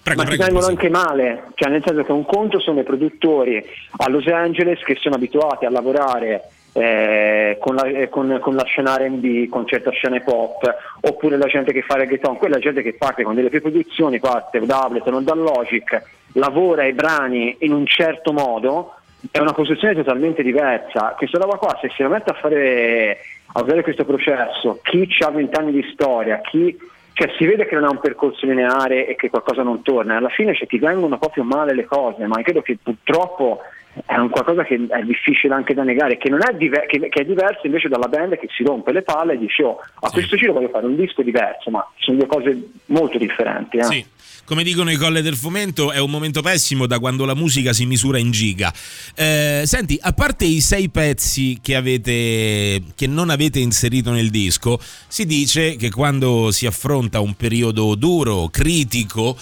Prego, 0.00 0.22
ma 0.22 0.28
prego, 0.28 0.44
ti 0.44 0.50
prosegui. 0.52 0.74
anche 0.74 0.88
male, 0.90 1.44
cioè 1.54 1.70
nel 1.70 1.82
senso 1.84 2.02
che 2.02 2.12
un 2.12 2.24
conto 2.24 2.60
sono 2.60 2.80
i 2.80 2.84
produttori 2.84 3.62
a 3.98 4.08
Los 4.08 4.26
Angeles 4.26 4.82
che 4.82 4.96
sono 4.98 5.16
abituati 5.16 5.66
a 5.66 5.70
lavorare 5.70 6.44
eh, 6.78 7.56
con, 7.60 7.74
la, 7.74 7.82
eh, 7.84 8.08
con- 8.08 8.38
con 8.40 8.54
la 8.54 8.64
scena 8.64 8.96
R&B, 8.96 9.48
con 9.48 9.66
certe 9.66 9.90
scene 9.90 10.20
pop, 10.20 10.62
oppure 11.00 11.36
la 11.36 11.46
gente 11.46 11.72
che 11.72 11.82
fa 11.82 11.96
reggaeton, 11.96 12.36
quella 12.36 12.58
gente 12.58 12.82
che 12.82 12.94
parte 12.94 13.24
con 13.24 13.34
delle 13.34 13.48
preproduzioni, 13.48 14.20
parte 14.20 14.64
da 14.64 14.82
Ableton 14.82 15.14
o 15.14 15.20
da 15.20 15.34
Logic, 15.34 16.00
lavora 16.34 16.84
i 16.84 16.92
brani 16.92 17.56
in 17.60 17.72
un 17.72 17.84
certo 17.86 18.32
modo, 18.32 18.94
è 19.30 19.38
una 19.38 19.52
costruzione 19.52 19.94
totalmente 19.94 20.42
diversa. 20.42 21.14
Questa 21.16 21.38
roba 21.38 21.56
qua, 21.56 21.76
se 21.80 21.90
si 21.96 22.02
mette 22.04 22.30
a 22.30 22.34
fare 22.34 23.18
a 23.52 23.62
vedere 23.62 23.82
questo 23.82 24.04
processo, 24.04 24.78
chi 24.82 25.08
ha 25.24 25.30
vent'anni 25.30 25.72
di 25.72 25.84
storia, 25.92 26.40
chi 26.42 26.76
cioè 27.14 27.32
si 27.36 27.44
vede 27.46 27.66
che 27.66 27.74
non 27.74 27.82
ha 27.82 27.90
un 27.90 27.98
percorso 27.98 28.46
lineare 28.46 29.08
e 29.08 29.16
che 29.16 29.28
qualcosa 29.28 29.64
non 29.64 29.82
torna, 29.82 30.18
alla 30.18 30.28
fine 30.28 30.54
cioè, 30.54 30.68
ti 30.68 30.78
vengono 30.78 31.18
proprio 31.18 31.42
male 31.42 31.74
le 31.74 31.84
cose, 31.84 32.24
ma 32.28 32.40
credo 32.42 32.62
che 32.62 32.78
purtroppo 32.80 33.62
è 34.06 34.16
un 34.16 34.28
qualcosa 34.30 34.64
che 34.64 34.74
è 34.88 35.02
difficile 35.02 35.54
anche 35.54 35.74
da 35.74 35.82
negare, 35.82 36.16
che, 36.18 36.28
non 36.28 36.40
è, 36.42 36.54
diver- 36.54 36.86
che, 36.86 36.98
che 37.08 37.20
è 37.20 37.24
diverso 37.24 37.66
invece 37.66 37.88
dalla 37.88 38.08
band 38.08 38.38
che 38.38 38.48
si 38.54 38.62
rompe 38.62 38.92
le 38.92 39.02
palle 39.02 39.34
e 39.34 39.38
dice 39.38 39.62
oh, 39.62 39.78
a 40.00 40.06
Sì. 40.08 40.12
questo 40.12 40.36
giro 40.36 40.52
voglio 40.52 40.68
fare 40.68 40.86
un 40.86 40.96
disco 40.96 41.22
diverso, 41.22 41.70
ma 41.70 41.86
sono 41.98 42.18
due 42.18 42.26
cose 42.26 42.68
molto 42.86 43.18
differenti. 43.18 43.76
eh. 43.78 43.84
Sì. 43.84 44.04
Come 44.44 44.62
dicono 44.62 44.90
i 44.90 44.96
colle 44.96 45.20
del 45.20 45.36
fomento, 45.36 45.92
è 45.92 46.00
un 46.00 46.10
momento 46.10 46.40
pessimo 46.40 46.86
da 46.86 46.98
quando 46.98 47.26
la 47.26 47.34
musica 47.34 47.74
si 47.74 47.84
misura 47.84 48.16
in 48.16 48.30
giga. 48.30 48.72
Eh, 49.14 49.64
senti, 49.66 49.98
a 50.00 50.12
parte 50.14 50.46
i 50.46 50.60
sei 50.60 50.88
pezzi 50.88 51.58
che, 51.60 51.76
avete, 51.76 52.80
che 52.94 53.06
non 53.06 53.28
avete 53.28 53.58
inserito 53.58 54.10
nel 54.10 54.30
disco, 54.30 54.80
si 55.06 55.26
dice 55.26 55.76
che 55.76 55.90
quando 55.90 56.50
si 56.50 56.64
affronta 56.64 57.20
un 57.20 57.34
periodo 57.34 57.94
duro, 57.94 58.48
critico, 58.48 59.36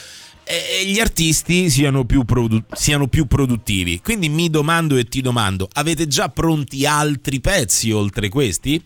eh, 0.47 0.87
gli 0.87 1.01
artisti 1.01 1.69
siano 1.69 2.05
più, 2.05 2.25
produ- 2.25 2.73
siano 2.73 3.09
più 3.09 3.27
produttivi. 3.27 4.01
Quindi 4.01 4.29
mi 4.29 4.49
domando 4.49 4.97
e 4.97 5.05
ti 5.05 5.21
domando, 5.21 5.69
avete 5.75 6.07
già 6.07 6.29
pronti 6.29 6.87
altri 6.87 7.41
pezzi 7.41 7.91
oltre 7.91 8.29
questi? 8.29 8.81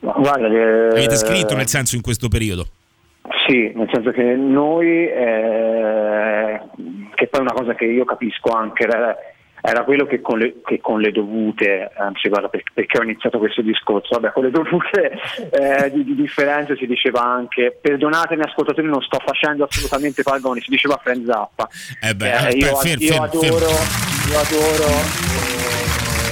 Guarda, 0.00 0.48
eh, 0.48 0.88
Avete 0.88 1.16
scritto 1.16 1.56
nel 1.56 1.66
senso 1.66 1.96
in 1.96 2.02
questo 2.02 2.28
periodo? 2.28 2.66
Sì, 3.46 3.72
nel 3.74 3.88
senso 3.92 4.10
che 4.10 4.22
noi, 4.22 5.06
eh, 5.06 6.60
che 7.14 7.26
poi 7.26 7.40
è 7.40 7.42
una 7.42 7.52
cosa 7.52 7.74
che 7.74 7.84
io 7.84 8.04
capisco 8.04 8.50
anche, 8.50 8.86
era, 9.62 9.84
quello 9.84 10.06
che 10.06 10.20
con 10.20 10.38
le, 10.38 10.56
che 10.64 10.80
con 10.80 11.00
le 11.00 11.12
dovute, 11.12 11.90
anzi 11.96 12.28
guarda 12.28 12.48
per- 12.48 12.62
perché 12.72 12.98
ho 12.98 13.02
iniziato 13.02 13.38
questo 13.38 13.62
discorso, 13.62 14.18
vabbè 14.18 14.32
con 14.32 14.44
le 14.44 14.50
dovute 14.50 15.12
eh, 15.52 15.90
di, 15.92 16.04
di 16.04 16.14
differenze 16.14 16.76
si 16.76 16.86
diceva 16.86 17.22
anche, 17.22 17.76
perdonatemi 17.80 18.42
ascoltatori 18.42 18.86
non 18.88 19.02
sto 19.02 19.18
facendo 19.24 19.64
assolutamente 19.68 20.22
paragoni, 20.22 20.60
si 20.60 20.70
diceva 20.70 20.98
Friend 21.02 21.26
Zappa. 21.26 21.68
Eh 22.00 22.14
beh, 22.14 22.26
Eh, 22.26 22.32
aspetta, 22.32 22.56
io, 22.56 22.76
ferm- 22.76 23.00
io 23.02 23.12
ferm- 23.12 23.22
adoro, 23.24 23.66
ferm. 23.66 24.30
io 24.30 24.38
adoro... 24.38 24.88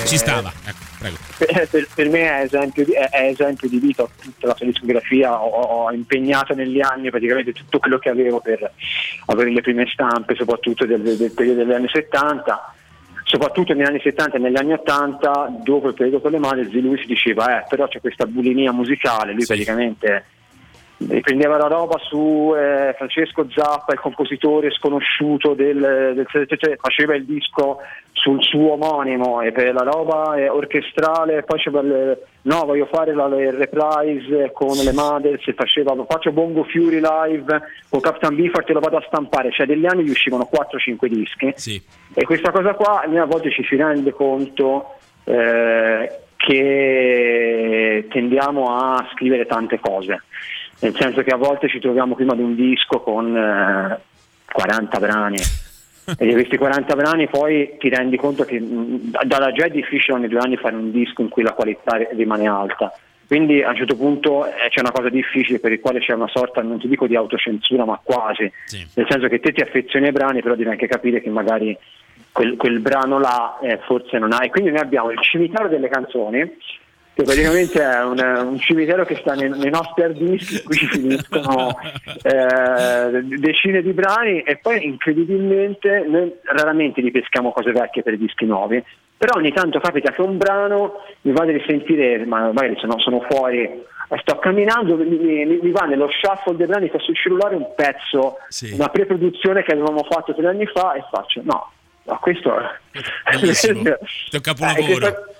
eh, 0.02 0.06
Ci 0.06 0.16
stava, 0.16 0.50
ecco, 0.64 0.78
prego. 0.98 1.16
per, 1.38 1.68
per- 1.68 1.88
per 1.94 2.08
me 2.08 2.20
è 2.38 2.42
esempio, 2.44 2.84
di, 2.84 2.92
è, 2.92 3.08
è 3.10 3.26
esempio 3.26 3.68
di 3.68 3.78
vita, 3.78 4.06
tutta 4.22 4.46
la 4.46 4.54
sua 4.56 4.64
discografia, 4.66 5.38
ho, 5.38 5.48
ho 5.84 5.92
impegnato 5.92 6.54
negli 6.54 6.80
anni 6.80 7.10
praticamente 7.10 7.52
tutto 7.52 7.78
quello 7.78 7.98
che 7.98 8.08
avevo 8.08 8.40
per 8.40 8.70
avere 9.26 9.50
le 9.50 9.60
prime 9.60 9.86
stampe, 9.92 10.34
soprattutto 10.34 10.86
del, 10.86 11.02
del- 11.02 11.16
del 11.18 11.32
periodo 11.32 11.64
degli 11.64 11.74
anni 11.74 11.88
70. 11.92 12.72
Soprattutto 13.28 13.74
negli 13.74 13.86
anni 13.86 14.00
70 14.00 14.38
e 14.38 14.40
negli 14.40 14.56
anni 14.56 14.72
80, 14.72 15.58
dopo 15.62 15.88
il 15.88 15.94
periodo 15.94 16.18
con 16.20 16.30
le 16.30 16.38
mani, 16.38 16.66
lui 16.80 16.96
si 16.98 17.04
diceva, 17.04 17.60
eh, 17.60 17.66
però 17.68 17.86
c'è 17.86 18.00
questa 18.00 18.24
bulimia 18.24 18.72
musicale, 18.72 19.32
lui 19.32 19.42
Sì. 19.42 19.48
praticamente 19.48 20.24
riprendeva 21.06 21.56
la 21.56 21.68
roba 21.68 21.96
su 21.98 22.52
eh, 22.56 22.92
Francesco 22.96 23.46
Zappa, 23.50 23.92
il 23.92 24.00
compositore 24.00 24.70
sconosciuto 24.72 25.54
del, 25.54 26.12
del 26.14 26.26
cioè, 26.58 26.76
faceva 26.76 27.14
il 27.14 27.24
disco 27.24 27.78
sul 28.12 28.42
suo 28.42 28.72
omonimo 28.72 29.40
e 29.42 29.52
per 29.52 29.72
la 29.72 29.84
roba 29.84 30.34
eh, 30.34 30.48
orchestrale, 30.48 31.44
poi 31.44 31.58
c'era 31.60 31.80
il, 31.80 32.18
no 32.42 32.64
voglio 32.64 32.86
fare 32.86 33.14
la, 33.14 33.26
il 33.26 33.52
reprise 33.52 34.50
con 34.52 34.76
le 34.76 34.92
Mothers, 34.92 35.46
e 35.46 35.52
faceva, 35.52 35.94
faccio 36.08 36.32
Bongo 36.32 36.64
Fury 36.64 37.00
live 37.00 37.62
con 37.88 38.00
Captain 38.00 38.34
Beefheart 38.34 38.68
e 38.68 38.72
lo 38.72 38.80
vado 38.80 38.96
a 38.96 39.04
stampare, 39.06 39.52
cioè 39.52 39.66
degli 39.66 39.86
anni 39.86 40.02
gli 40.02 40.10
uscivano 40.10 40.48
4-5 40.52 41.06
dischi. 41.06 41.52
Sì. 41.54 41.80
e 42.12 42.24
questa 42.24 42.50
cosa 42.50 42.74
qua 42.74 43.02
a 43.02 43.24
volte 43.24 43.52
ci 43.52 43.62
si 43.62 43.76
rende 43.76 44.12
conto 44.12 44.96
eh, 45.24 46.10
che 46.36 48.06
tendiamo 48.10 48.74
a 48.74 49.08
scrivere 49.12 49.46
tante 49.46 49.78
cose, 49.78 50.22
nel 50.80 50.94
senso 50.96 51.22
che 51.22 51.30
a 51.30 51.36
volte 51.36 51.68
ci 51.68 51.80
troviamo 51.80 52.14
prima 52.14 52.34
di 52.34 52.42
un 52.42 52.54
disco 52.54 53.00
con 53.00 53.36
eh, 53.36 54.00
40 54.52 54.98
brani 54.98 55.38
e 56.18 56.26
di 56.26 56.32
questi 56.32 56.56
40 56.56 56.94
brani 56.94 57.28
poi 57.28 57.76
ti 57.78 57.88
rendi 57.88 58.16
conto 58.16 58.44
che 58.44 58.58
mh, 58.60 59.10
dalla 59.24 59.52
già 59.52 59.66
è 59.66 59.70
difficile 59.70 60.16
ogni 60.16 60.28
due 60.28 60.38
anni 60.40 60.56
fare 60.56 60.76
un 60.76 60.90
disco 60.90 61.22
in 61.22 61.28
cui 61.28 61.42
la 61.42 61.52
qualità 61.52 61.96
rimane 62.12 62.46
alta. 62.48 62.92
Quindi 63.26 63.62
a 63.62 63.68
un 63.70 63.76
certo 63.76 63.94
punto 63.94 64.46
eh, 64.46 64.70
c'è 64.70 64.80
una 64.80 64.90
cosa 64.90 65.10
difficile 65.10 65.60
per 65.60 65.70
il 65.72 65.80
quale 65.80 65.98
c'è 66.00 66.14
una 66.14 66.28
sorta, 66.28 66.62
non 66.62 66.78
ti 66.78 66.88
dico 66.88 67.06
di 67.06 67.14
autocensura, 67.14 67.84
ma 67.84 68.00
quasi, 68.02 68.50
Sì. 68.64 68.86
nel 68.94 69.06
senso 69.06 69.28
che 69.28 69.38
te 69.38 69.52
ti 69.52 69.60
affezioni 69.60 70.06
ai 70.06 70.12
brani, 70.12 70.40
però 70.40 70.54
devi 70.54 70.70
anche 70.70 70.86
capire 70.86 71.20
che 71.20 71.28
magari 71.28 71.76
quel, 72.32 72.56
quel 72.56 72.80
brano 72.80 73.18
là 73.18 73.58
eh, 73.60 73.78
forse 73.84 74.16
non 74.18 74.32
ha. 74.32 74.42
E 74.44 74.48
quindi 74.48 74.70
noi 74.70 74.80
abbiamo 74.80 75.10
il 75.10 75.20
cimitero 75.20 75.68
delle 75.68 75.88
canzoni, 75.88 76.56
che 77.18 77.24
praticamente 77.24 77.82
è 77.82 78.04
un, 78.04 78.18
un 78.46 78.60
cimitero 78.60 79.04
che 79.04 79.16
sta 79.16 79.34
nei, 79.34 79.48
nei 79.50 79.70
nostri 79.70 80.04
hard 80.04 80.16
disk, 80.18 80.52
in 80.52 80.62
cui 80.62 80.76
ci 80.76 80.86
finiscono 80.86 81.76
eh, 82.22 83.22
decine 83.40 83.82
di 83.82 83.90
brani 83.92 84.42
e 84.42 84.56
poi 84.58 84.84
incredibilmente 84.84 86.04
noi 86.06 86.32
raramente 86.44 87.00
li 87.00 87.10
peschiamo 87.10 87.50
cose 87.50 87.72
vecchie 87.72 88.04
per 88.04 88.12
i 88.12 88.18
dischi 88.18 88.44
nuovi, 88.44 88.80
però 89.16 89.36
ogni 89.36 89.52
tanto 89.52 89.80
capita 89.80 90.12
che 90.12 90.20
un 90.20 90.36
brano 90.36 91.02
mi 91.22 91.32
vada 91.32 91.50
a 91.50 91.56
risentire, 91.56 92.24
ma 92.24 92.52
magari 92.52 92.76
sono, 92.78 93.00
sono 93.00 93.20
fuori, 93.28 93.62
eh, 93.62 94.18
sto 94.20 94.38
camminando, 94.38 94.94
mi, 94.96 95.06
mi- 95.16 95.58
mi 95.60 95.70
va 95.72 95.86
nello 95.86 96.08
shuffle 96.12 96.54
dei 96.54 96.66
brani 96.68 96.88
che 96.88 97.00
sul 97.00 97.16
cellulare 97.16 97.56
un 97.56 97.66
pezzo, 97.74 98.36
Sì. 98.48 98.70
una 98.74 98.90
preproduzione 98.90 99.64
che 99.64 99.72
avevamo 99.72 100.04
fatto 100.08 100.32
tre 100.36 100.46
anni 100.46 100.66
fa 100.66 100.92
e 100.92 101.02
faccio 101.10 101.40
no, 101.42 101.72
ma 102.04 102.16
questo. 102.18 102.54
È 103.24 103.34
un 103.72 103.86
Eh, 104.30 104.40
capolavoro. 104.40 104.84
questa- 104.84 105.32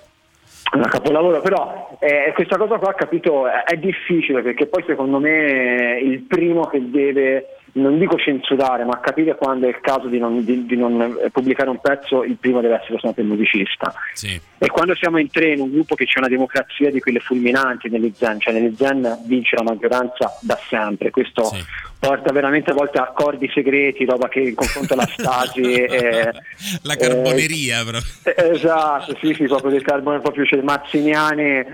una 0.73 0.87
capolavoro, 0.87 1.41
però 1.41 1.97
eh, 1.99 2.31
questa 2.35 2.57
cosa 2.57 2.77
qua 2.77 2.93
capito 2.93 3.47
è, 3.47 3.75
difficile 3.77 4.41
perché 4.41 4.67
poi 4.67 4.83
secondo 4.85 5.19
me 5.19 5.99
il 6.01 6.21
primo 6.21 6.67
che 6.67 6.89
deve, 6.89 7.57
non 7.73 7.97
dico 7.97 8.17
censurare, 8.17 8.83
ma 8.83 8.99
capire 8.99 9.35
quando 9.35 9.65
è 9.65 9.69
il 9.69 9.79
caso 9.79 10.07
di 10.07 10.19
non, 10.19 10.43
di- 10.43 10.65
di 10.65 10.75
non, 10.75 11.17
pubblicare 11.31 11.69
un 11.69 11.79
pezzo, 11.79 12.23
il 12.23 12.37
primo 12.37 12.61
deve 12.61 12.79
essere 12.81 12.99
sempre 12.99 13.23
il 13.23 13.29
musicista. 13.29 13.93
Sì. 14.13 14.39
E 14.57 14.67
quando 14.67 14.95
siamo 14.95 15.17
in 15.17 15.29
tre 15.31 15.53
in 15.53 15.61
un 15.61 15.71
gruppo 15.71 15.95
che 15.95 16.05
c'è 16.05 16.19
una 16.19 16.27
democrazia 16.27 16.91
di 16.91 16.99
quelle 16.99 17.19
fulminanti 17.19 17.89
nelle 17.89 18.11
zen, 18.13 18.39
cioè 18.39 18.53
nelle 18.53 18.75
zen 18.75 19.23
vince 19.25 19.55
la 19.55 19.63
maggioranza 19.63 20.37
da 20.41 20.57
sempre, 20.67 21.09
questo 21.09 21.45
Sì. 21.45 21.63
Porta 21.99 22.31
veramente 22.31 22.71
a 22.71 22.73
volte 22.73 22.97
a 22.97 23.03
accordi 23.03 23.49
segreti, 23.53 24.05
roba 24.05 24.29
che 24.29 24.39
in 24.39 24.55
confronto 24.55 24.93
alla 24.93 25.07
Stasi 25.07 25.61
eh, 25.73 26.31
La 26.83 26.93
eh, 26.93 26.97
carboneria, 26.97 27.83
però. 27.83 27.99
eh, 28.23 28.49
Esatto, 28.51 29.17
sì, 29.21 29.33
sì, 29.33 29.43
proprio 29.45 29.71
del 29.71 29.81
carbone, 29.81 30.19
proprio 30.19 30.45
cioè, 30.45 30.61
mazziniane 30.61 31.65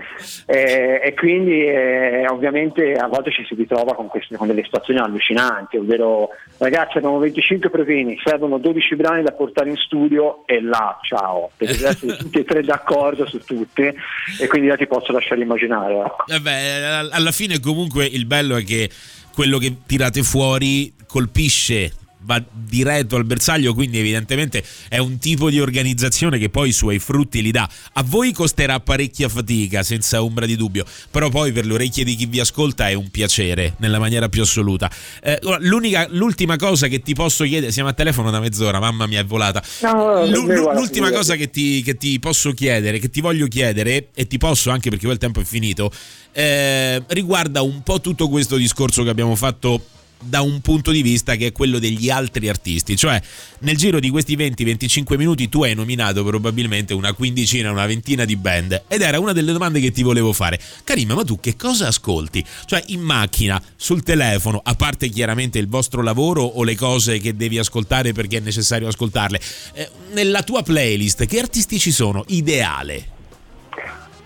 eh, 0.46 1.00
e 1.02 1.14
quindi 1.14 1.64
eh, 1.64 2.26
ovviamente 2.28 2.92
a 2.94 3.06
volte 3.06 3.30
ci 3.30 3.44
si 3.46 3.54
ritrova 3.54 3.94
con, 3.94 4.08
queste, 4.08 4.36
con 4.36 4.48
delle 4.48 4.64
situazioni 4.64 4.98
allucinanti, 4.98 5.76
ovvero 5.76 6.30
ragazzi 6.58 6.98
abbiamo 6.98 7.18
25 7.18 7.70
provini, 7.70 8.18
servono 8.22 8.58
12 8.58 8.96
brani 8.96 9.22
da 9.22 9.32
portare 9.32 9.70
in 9.70 9.76
studio 9.76 10.42
e 10.46 10.60
là, 10.60 10.98
ciao, 11.02 11.50
perché 11.56 11.86
essere 11.86 12.16
tutti 12.16 12.38
e 12.38 12.44
tre 12.44 12.62
d'accordo 12.62 13.26
su 13.28 13.38
tutte 13.38 13.94
e 14.40 14.46
quindi 14.48 14.66
là 14.68 14.76
ti 14.76 14.86
posso 14.86 15.12
lasciare 15.12 15.40
immaginare. 15.40 15.94
ecco. 15.94 16.24
Vabbè, 16.26 16.80
all- 16.82 17.10
alla 17.12 17.32
fine 17.32 17.60
comunque 17.60 18.04
il 18.06 18.26
bello 18.26 18.56
è 18.56 18.64
che 18.64 18.90
quello 19.36 19.58
che 19.58 19.76
tirate 19.84 20.22
fuori 20.22 20.94
colpisce 21.06 21.92
va 22.26 22.42
diretto 22.52 23.16
al 23.16 23.24
bersaglio 23.24 23.72
quindi 23.72 23.98
evidentemente 23.98 24.62
è 24.88 24.98
un 24.98 25.18
tipo 25.18 25.48
di 25.48 25.60
organizzazione 25.60 26.38
che 26.38 26.50
poi 26.50 26.68
i 26.68 26.72
suoi 26.72 26.98
frutti 26.98 27.40
li 27.40 27.50
dà. 27.50 27.68
A 27.94 28.02
voi 28.02 28.32
costerà 28.32 28.80
parecchia 28.80 29.28
fatica 29.28 29.82
senza 29.82 30.22
ombra 30.22 30.44
di 30.44 30.56
dubbio 30.56 30.84
però 31.10 31.30
poi 31.30 31.52
per 31.52 31.64
le 31.64 31.72
orecchie 31.72 32.04
di 32.04 32.14
chi 32.14 32.26
vi 32.26 32.40
ascolta 32.40 32.88
è 32.88 32.94
un 32.94 33.10
piacere 33.10 33.74
nella 33.78 33.98
maniera 33.98 34.28
più 34.28 34.42
assoluta. 34.42 34.90
Eh, 35.22 35.38
l'ultima 35.60 36.56
cosa 36.56 36.88
che 36.88 37.00
ti 37.00 37.14
posso 37.14 37.44
chiedere 37.44 37.72
siamo 37.72 37.88
a 37.88 37.92
telefono 37.92 38.30
da 38.30 38.40
mezz'ora 38.40 38.80
mamma 38.80 39.06
mia 39.06 39.20
è 39.20 39.24
volata. 39.24 39.62
No, 39.82 40.26
l'ultima 40.26 41.10
cosa 41.10 41.36
che 41.36 41.50
ti, 41.50 41.82
che 41.82 41.96
ti 41.96 42.18
posso 42.18 42.52
chiedere, 42.52 42.98
che 42.98 43.08
ti 43.08 43.20
voglio 43.20 43.46
chiedere, 43.46 44.08
e 44.14 44.26
ti 44.26 44.38
posso 44.38 44.70
anche 44.70 44.90
perché 44.90 45.04
poi 45.04 45.14
il 45.14 45.20
tempo 45.20 45.40
è 45.40 45.44
finito, 45.44 45.90
eh, 46.32 47.02
riguarda 47.08 47.62
un 47.62 47.82
po' 47.82 48.00
tutto 48.00 48.28
questo 48.28 48.56
discorso 48.56 49.02
che 49.02 49.10
abbiamo 49.10 49.36
fatto 49.36 49.82
da 50.18 50.40
un 50.40 50.60
punto 50.60 50.90
di 50.90 51.02
vista 51.02 51.36
che 51.36 51.48
è 51.48 51.52
quello 51.52 51.78
degli 51.78 52.10
altri 52.10 52.48
artisti, 52.48 52.96
cioè 52.96 53.20
nel 53.60 53.76
giro 53.76 54.00
di 54.00 54.10
questi 54.10 54.36
20-25 54.36 55.16
minuti 55.16 55.48
tu 55.48 55.62
hai 55.62 55.74
nominato 55.74 56.24
probabilmente 56.24 56.94
una 56.94 57.12
quindicina, 57.12 57.70
una 57.70 57.86
ventina 57.86 58.24
di 58.24 58.36
band 58.36 58.84
ed 58.88 59.02
era 59.02 59.18
una 59.18 59.32
delle 59.32 59.52
domande 59.52 59.80
che 59.80 59.92
ti 59.92 60.02
volevo 60.02 60.32
fare. 60.32 60.58
Karim, 60.84 61.12
ma 61.12 61.24
tu 61.24 61.38
che 61.38 61.56
cosa 61.56 61.88
ascolti? 61.88 62.44
Cioè 62.64 62.82
in 62.88 63.00
macchina, 63.00 63.60
sul 63.76 64.02
telefono, 64.02 64.60
a 64.62 64.74
parte 64.74 65.08
chiaramente 65.08 65.58
il 65.58 65.68
vostro 65.68 66.02
lavoro 66.02 66.42
o 66.42 66.64
le 66.64 66.76
cose 66.76 67.18
che 67.18 67.36
devi 67.36 67.58
ascoltare 67.58 68.12
perché 68.12 68.38
è 68.38 68.40
necessario 68.40 68.88
ascoltarle, 68.88 69.40
eh, 69.74 69.90
nella 70.12 70.42
tua 70.42 70.62
playlist 70.62 71.26
che 71.26 71.38
artisti 71.38 71.78
ci 71.78 71.90
sono? 71.90 72.24
Ideale. 72.28 73.14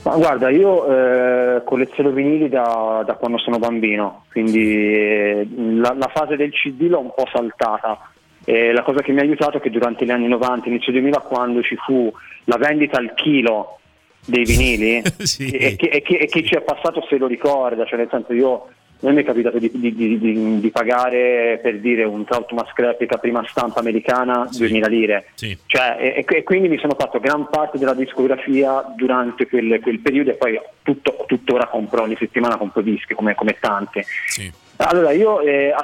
Ma 0.03 0.16
guarda, 0.16 0.48
io 0.48 0.87
eh, 0.87 1.39
colleziono 1.64 2.10
vinili 2.10 2.48
da, 2.48 3.02
da, 3.04 3.14
quando 3.14 3.38
sono 3.38 3.58
bambino, 3.58 4.24
quindi 4.30 4.94
eh, 4.94 5.48
la, 5.56 5.94
la, 5.96 6.10
fase 6.12 6.36
del 6.36 6.52
CD 6.52 6.88
l'ho 6.88 7.00
un 7.00 7.12
po' 7.14 7.26
saltata. 7.32 8.10
E 8.44 8.72
la 8.72 8.82
cosa 8.82 9.02
che 9.02 9.12
mi 9.12 9.20
ha 9.20 9.22
aiutato 9.22 9.58
è 9.58 9.60
che 9.60 9.70
durante 9.70 10.04
gli 10.04 10.10
anni 10.10 10.26
90, 10.26 10.68
inizio 10.68 10.92
2000, 10.92 11.18
quando 11.20 11.62
ci 11.62 11.76
fu 11.76 12.12
la 12.44 12.56
vendita 12.56 12.98
al 12.98 13.12
chilo 13.14 13.78
dei 14.24 14.44
vinili, 14.44 15.02
sì. 15.18 15.50
e, 15.50 15.76
e, 15.78 16.02
e, 16.06 16.18
e, 16.20 16.26
chi 16.26 16.44
ci 16.44 16.54
è 16.54 16.60
passato 16.62 17.04
se 17.08 17.16
lo 17.18 17.26
ricorda, 17.26 17.84
cioè 17.84 17.98
nel 17.98 18.08
senso 18.10 18.32
io 18.32 18.68
non 19.00 19.14
mi 19.14 19.22
è 19.22 19.24
capitato 19.24 19.58
di, 19.58 19.70
di, 19.72 19.94
di, 19.94 20.60
di, 20.60 20.70
pagare 20.70 21.58
per 21.62 21.78
dire 21.78 22.04
un 22.04 22.24
Trautmas 22.24 22.70
replica 22.74 23.16
prima 23.16 23.44
stampa 23.46 23.80
americana 23.80 24.46
sì. 24.50 24.58
2000 24.58 24.88
lire 24.88 25.26
sì. 25.34 25.56
cioè, 25.66 25.96
e, 25.98 26.24
e, 26.26 26.42
quindi 26.42 26.68
mi 26.68 26.78
sono 26.78 26.94
fatto 26.98 27.18
gran 27.18 27.48
parte 27.48 27.78
della 27.78 27.94
discografia 27.94 28.84
durante 28.96 29.46
quel, 29.48 29.80
quel 29.80 30.00
periodo 30.00 30.30
e 30.30 30.34
poi 30.34 30.60
tutto, 30.82 31.24
tuttora 31.26 31.66
compro 31.66 32.02
ogni 32.02 32.16
settimana 32.18 32.56
compro 32.56 32.82
dischi 32.82 33.14
come, 33.14 33.34
come 33.34 33.56
tante 33.58 34.04
sì. 34.26 34.52
allora 34.76 35.12
io 35.12 35.40
eh, 35.40 35.74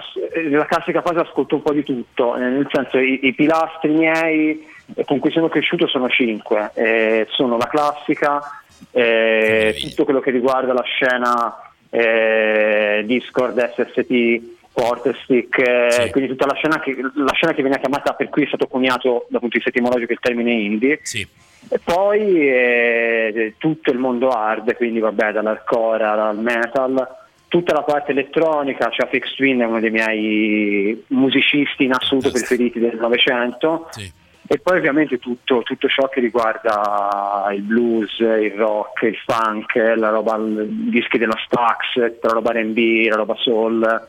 nella 0.48 0.64
eh, 0.64 0.68
classica 0.68 1.00
fase 1.00 1.20
ascolto 1.20 1.56
un 1.56 1.62
po' 1.62 1.72
di 1.72 1.84
tutto 1.84 2.36
eh, 2.36 2.40
nel 2.40 2.68
senso 2.70 2.98
i, 2.98 3.20
i 3.22 3.34
pilastri 3.34 3.92
miei 3.92 4.66
eh, 4.94 5.04
con 5.04 5.18
cui 5.18 5.30
sono 5.30 5.48
cresciuto 5.48 5.86
sono 5.86 6.08
cinque 6.08 6.70
eh, 6.74 7.26
sono 7.30 7.56
la 7.56 7.66
classica 7.66 8.42
eh, 8.90 9.74
tutto 9.80 10.04
quello 10.04 10.20
che 10.20 10.30
riguarda 10.30 10.74
la 10.74 10.82
scena 10.82 11.65
eh, 11.96 13.02
Discord, 13.06 13.72
SST, 13.74 14.54
Porterstick, 14.72 15.58
eh, 15.58 15.90
sì. 15.90 16.10
quindi 16.10 16.30
tutta 16.30 16.46
la 16.46 16.54
scena, 16.54 16.78
che, 16.80 16.94
la 17.14 17.32
scena 17.32 17.54
che 17.54 17.62
viene 17.62 17.80
chiamata, 17.80 18.12
per 18.12 18.28
cui 18.28 18.44
è 18.44 18.46
stato 18.46 18.66
coniato 18.66 19.26
dal 19.30 19.40
punto 19.40 19.56
di 19.56 19.62
vista 19.62 19.70
etimologico 19.70 20.12
il 20.12 20.18
termine 20.20 20.52
indie. 20.52 21.00
Sì. 21.02 21.26
E 21.68 21.80
poi 21.82 22.48
eh, 22.48 23.54
tutto 23.56 23.90
il 23.90 23.98
mondo 23.98 24.28
hard, 24.28 24.76
quindi 24.76 25.00
vabbè, 25.00 25.32
dall'hardcore 25.32 26.04
al 26.04 26.38
metal, 26.38 27.08
tutta 27.48 27.72
la 27.72 27.82
parte 27.82 28.12
elettronica, 28.12 28.90
cioè 28.90 29.08
Fix 29.08 29.34
Twin 29.34 29.60
è 29.60 29.64
uno 29.64 29.80
dei 29.80 29.90
miei 29.90 31.04
musicisti 31.08 31.84
in 31.84 31.92
assoluto 31.92 32.30
preferiti 32.30 32.78
del 32.78 32.98
Novecento. 32.98 33.88
Sì 33.90 34.24
e 34.48 34.58
poi 34.58 34.78
ovviamente 34.78 35.18
tutto, 35.18 35.62
tutto, 35.62 35.88
ciò 35.88 36.08
che 36.08 36.20
riguarda 36.20 37.48
il 37.52 37.62
blues, 37.62 38.18
il 38.18 38.52
rock, 38.52 39.02
il 39.02 39.16
funk, 39.26 39.74
la 39.74 40.10
roba, 40.10 40.36
i 40.36 40.90
dischi 40.90 41.18
della 41.18 41.38
Stax, 41.44 42.20
la 42.20 42.32
roba 42.32 42.52
RB, 42.52 43.08
la 43.08 43.16
roba 43.16 43.34
soul, 43.36 44.06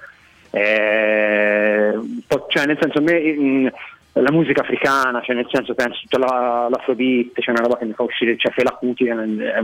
eh, 0.52 2.00
cioè 2.50 2.66
nel 2.66 2.78
senso 2.80 3.02
me, 3.02 3.72
la 4.14 4.32
musica 4.32 4.62
africana, 4.62 5.22
cioè 5.22 5.36
nel 5.36 5.48
senso 5.52 5.74
penso 5.74 6.02
tutta 6.02 6.20
la, 6.20 6.68
l'afrobeat, 6.70 7.34
c'è 7.34 7.42
cioè 7.42 7.56
una 7.56 7.64
roba 7.64 7.78
che 7.78 7.86
mi 7.86 7.94
fa 7.94 8.04
uscire, 8.04 8.38
cioè 8.38 8.52
Fela 8.52 8.72
Kuti 8.72 9.08
è, 9.08 9.16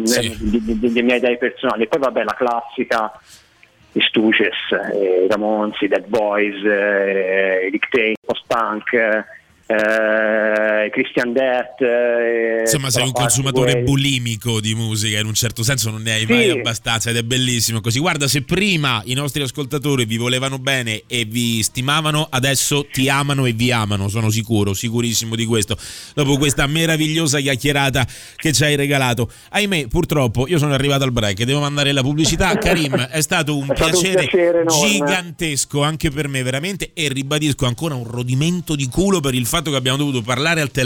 sì. 0.03 0.79
delle 0.79 1.01
mie 1.01 1.17
idee 1.17 1.37
personali, 1.37 1.83
e 1.83 1.87
poi 1.87 1.99
vabbè 1.99 2.23
la 2.23 2.35
classica, 2.35 3.11
i 3.91 4.01
Stooges, 4.01 4.71
eh, 4.71 5.25
i 5.25 5.27
Ramones, 5.27 5.79
i 5.81 5.87
Dead 5.87 6.07
Boys, 6.07 6.63
eh, 6.63 7.67
i 7.67 7.71
Dick 7.71 7.89
Tate, 7.89 8.15
post-punk, 8.25 9.23
Eh, 9.69 10.72
Christian 10.93 11.33
Death. 11.33 11.81
Eh, 11.81 12.59
Insomma, 12.61 12.91
sei 12.91 13.03
un 13.03 13.11
consumatore 13.11 13.73
way. 13.73 13.83
bulimico 13.83 14.61
di 14.61 14.75
musica, 14.75 15.19
in 15.19 15.25
un 15.25 15.33
certo 15.33 15.63
senso 15.63 15.89
non 15.89 16.03
ne 16.03 16.13
hai 16.13 16.25
sì. 16.27 16.31
mai 16.31 16.49
abbastanza 16.51 17.09
ed 17.09 17.17
è 17.17 17.23
bellissimo 17.23 17.81
così. 17.81 17.97
Guarda, 17.97 18.27
se 18.27 18.43
prima 18.43 19.01
i 19.05 19.15
nostri 19.15 19.41
ascoltatori 19.41 20.05
vi 20.05 20.17
volevano 20.17 20.59
bene 20.59 21.01
e 21.07 21.25
vi 21.25 21.63
stimavano, 21.63 22.27
adesso 22.29 22.85
ti 22.85 23.09
amano 23.09 23.47
e 23.47 23.53
vi 23.53 23.71
amano, 23.71 24.07
sono 24.07 24.29
sicuro, 24.29 24.75
sicurissimo 24.75 25.35
di 25.35 25.45
questo. 25.45 25.75
Dopo 26.13 26.37
questa 26.37 26.67
meravigliosa 26.67 27.39
chiacchierata 27.39 28.05
che 28.35 28.53
ci 28.53 28.63
hai 28.63 28.75
regalato. 28.75 29.31
Ahimè, 29.49 29.87
purtroppo 29.87 30.47
io 30.47 30.59
sono 30.59 30.75
arrivato 30.75 31.03
al 31.05 31.11
break, 31.11 31.41
devo 31.43 31.61
mandare 31.61 31.91
la 31.91 32.01
pubblicità. 32.01 32.53
Karim, 32.61 32.95
è 32.95 33.21
stato 33.21 33.57
un, 33.57 33.67
è 33.67 33.73
piacere, 33.73 34.27
stato 34.27 34.37
un 34.37 34.65
piacere 34.65 34.65
gigantesco 34.67 35.81
anche 35.81 36.11
per 36.11 36.27
me, 36.27 36.43
veramente, 36.43 36.91
e 36.93 37.07
ribadisco 37.07 37.65
ancora 37.65 37.95
un 37.95 38.03
rodimento 38.03 38.75
di 38.75 38.87
culo 38.87 39.21
per 39.21 39.33
il 39.33 39.47
fatto 39.47 39.71
che 39.71 39.75
abbiamo 39.75 39.97
dovuto 39.97 40.21
parlare 40.21 40.61
al 40.61 40.67
telefono 40.67 40.81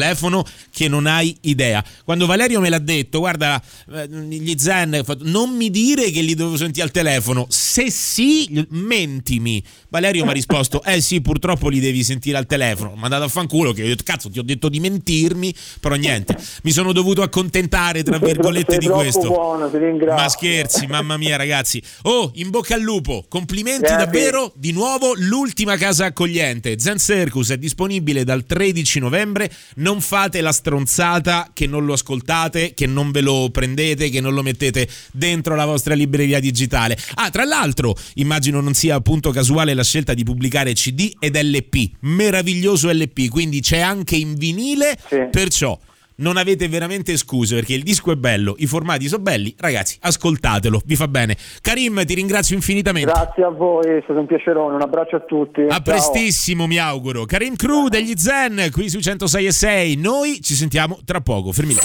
che 0.72 0.88
non 0.88 1.08
hai 1.08 1.36
idea. 1.42 1.84
Quando 2.04 2.26
Valerio 2.26 2.60
me 2.60 2.70
l'ha 2.70 2.80
detto, 2.80 3.20
guarda, 3.20 3.62
eh, 3.94 4.08
gli 4.08 4.56
zen, 4.58 5.04
non 5.22 5.56
mi 5.56 5.70
dire 5.70 6.12
che 6.12 6.22
li 6.22 6.36
devo 6.36 6.56
sentire 6.56 6.86
al 6.86 6.92
telefono, 6.92 7.48
se 7.50 7.90
sì, 7.90 8.66
mentimi. 8.70 9.64
Valerio 9.90 10.24
mi 10.24 10.30
ha 10.30 10.34
risposto, 10.34 10.84
eh 10.84 11.02
sì, 11.02 11.22
purtroppo 11.22 11.70
li 11.70 11.80
devi 11.80 12.04
sentire 12.04 12.38
al 12.38 12.46
telefono. 12.46 12.94
Mi 12.96 13.04
ha 13.04 13.08
dato 13.08 13.24
a 13.24 13.28
fanculo 13.28 13.72
che 13.72 13.84
io, 13.84 13.96
cazzo, 14.04 14.30
ti 14.30 14.40
ho 14.40 14.44
detto 14.44 14.70
di 14.70 14.80
mentirmi, 14.80 15.54
però 15.80 15.96
niente, 15.96 16.38
mi 16.64 16.72
sono 16.72 16.92
dovuto 16.92 17.22
accontentare, 17.22 18.04
tra 18.04 18.20
virgolette, 18.20 18.74
sei 18.74 18.80
di 18.80 18.88
questo. 18.88 19.28
Buono, 19.28 19.70
Ma 20.08 20.30
scherzi, 20.30 20.86
mamma 20.88 21.18
mia, 21.18 21.36
ragazzi. 21.36 21.82
Oh, 22.04 22.32
in 22.36 22.50
bocca 22.52 22.76
al 22.76 22.82
lupo, 22.82 23.26
complimenti 23.28 23.82
Grazie. 23.82 24.06
davvero, 24.06 24.52
di 24.56 24.72
nuovo 24.72 25.14
l'ultima 25.16 25.78
casa 25.78 26.06
accogliente. 26.06 26.78
Zen 26.80 27.00
Circus 27.00 27.50
è 27.50 27.58
disponibile 27.58 28.24
dal 28.24 28.46
3 28.46 28.68
13 28.68 29.00
novembre. 29.00 29.52
Non 29.88 30.02
fate 30.02 30.42
la 30.42 30.52
stronzata 30.52 31.52
che 31.54 31.66
non 31.66 31.86
lo 31.86 31.94
ascoltate, 31.94 32.74
che 32.74 32.86
non 32.86 33.12
ve 33.12 33.22
lo 33.22 33.48
prendete, 33.50 34.10
che 34.10 34.20
non 34.20 34.34
lo 34.34 34.44
mettete 34.44 34.86
dentro 35.14 35.56
la 35.56 35.64
vostra 35.64 35.94
libreria 35.94 36.42
digitale. 36.42 36.98
Ah, 37.14 37.30
tra 37.30 37.46
l'altro, 37.46 37.96
immagino 38.16 38.60
non 38.60 38.74
sia 38.74 38.96
appunto 38.96 39.32
casuale 39.32 39.74
la 39.74 39.86
scelta 39.86 40.14
di 40.14 40.26
pubblicare 40.26 40.74
CD 40.74 41.14
ed 41.18 41.38
LP. 41.38 41.92
Meraviglioso 42.02 42.92
LP, 42.92 43.30
quindi 43.30 43.62
c'è 43.62 43.80
anche 43.80 44.18
in 44.18 44.36
vinile, 44.36 44.98
sì. 45.08 45.26
perciò 45.32 45.80
non 46.18 46.38
avete 46.38 46.68
veramente 46.68 47.16
scuse 47.18 47.56
perché 47.56 47.74
il 47.74 47.84
disco 47.84 48.12
è 48.12 48.16
bello, 48.16 48.56
i 48.58 48.66
formati 48.66 49.08
sono 49.08 49.22
belli. 49.22 49.54
Ragazzi, 49.58 49.98
ascoltatelo, 50.02 50.82
vi 50.86 50.96
fa 50.96 51.08
bene. 51.08 51.36
Karim, 51.62 52.06
ti 52.06 52.14
ringrazio 52.14 52.56
infinitamente. 52.56 53.12
Grazie 53.12 53.44
a 53.44 53.50
voi, 53.50 53.88
è 53.98 54.02
stato 54.04 54.20
un 54.20 54.26
piacerone. 54.26 54.76
Un 54.76 54.82
abbraccio 54.82 55.18
a 55.18 55.20
tutti. 55.22 55.62
A 55.62 55.70
Ciao. 55.70 55.82
prestissimo, 55.82 56.68
mi 56.68 56.78
auguro. 56.78 57.26
Karim 57.26 57.56
Crew 57.56 57.88
degli 57.88 58.14
Zen 58.16 58.70
qui 58.72 58.90
su 58.90 59.00
106 59.00 59.46
e 59.46 59.52
6. 59.52 59.96
Noi 59.98 60.42
ci 60.42 60.54
sentiamo 60.54 61.00
tra 61.06 61.22
poco. 61.22 61.52
Fermi 61.52 61.76
là. 61.76 61.84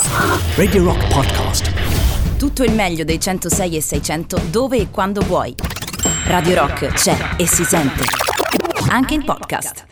Radio 0.56 0.84
Rock 0.84 1.12
Podcast. 1.12 2.38
Tutto 2.38 2.64
il 2.64 2.72
meglio 2.72 3.04
dei 3.04 3.20
106 3.20 3.76
e 3.76 3.80
600 3.80 4.40
dove 4.50 4.78
e 4.78 4.90
quando 4.90 5.20
vuoi. 5.20 5.54
Radio 6.26 6.54
Rock 6.54 6.86
c'è 6.94 7.16
e 7.36 7.46
si 7.46 7.64
sente. 7.64 8.02
Anche 8.88 9.14
in 9.14 9.24
podcast. 9.24 9.91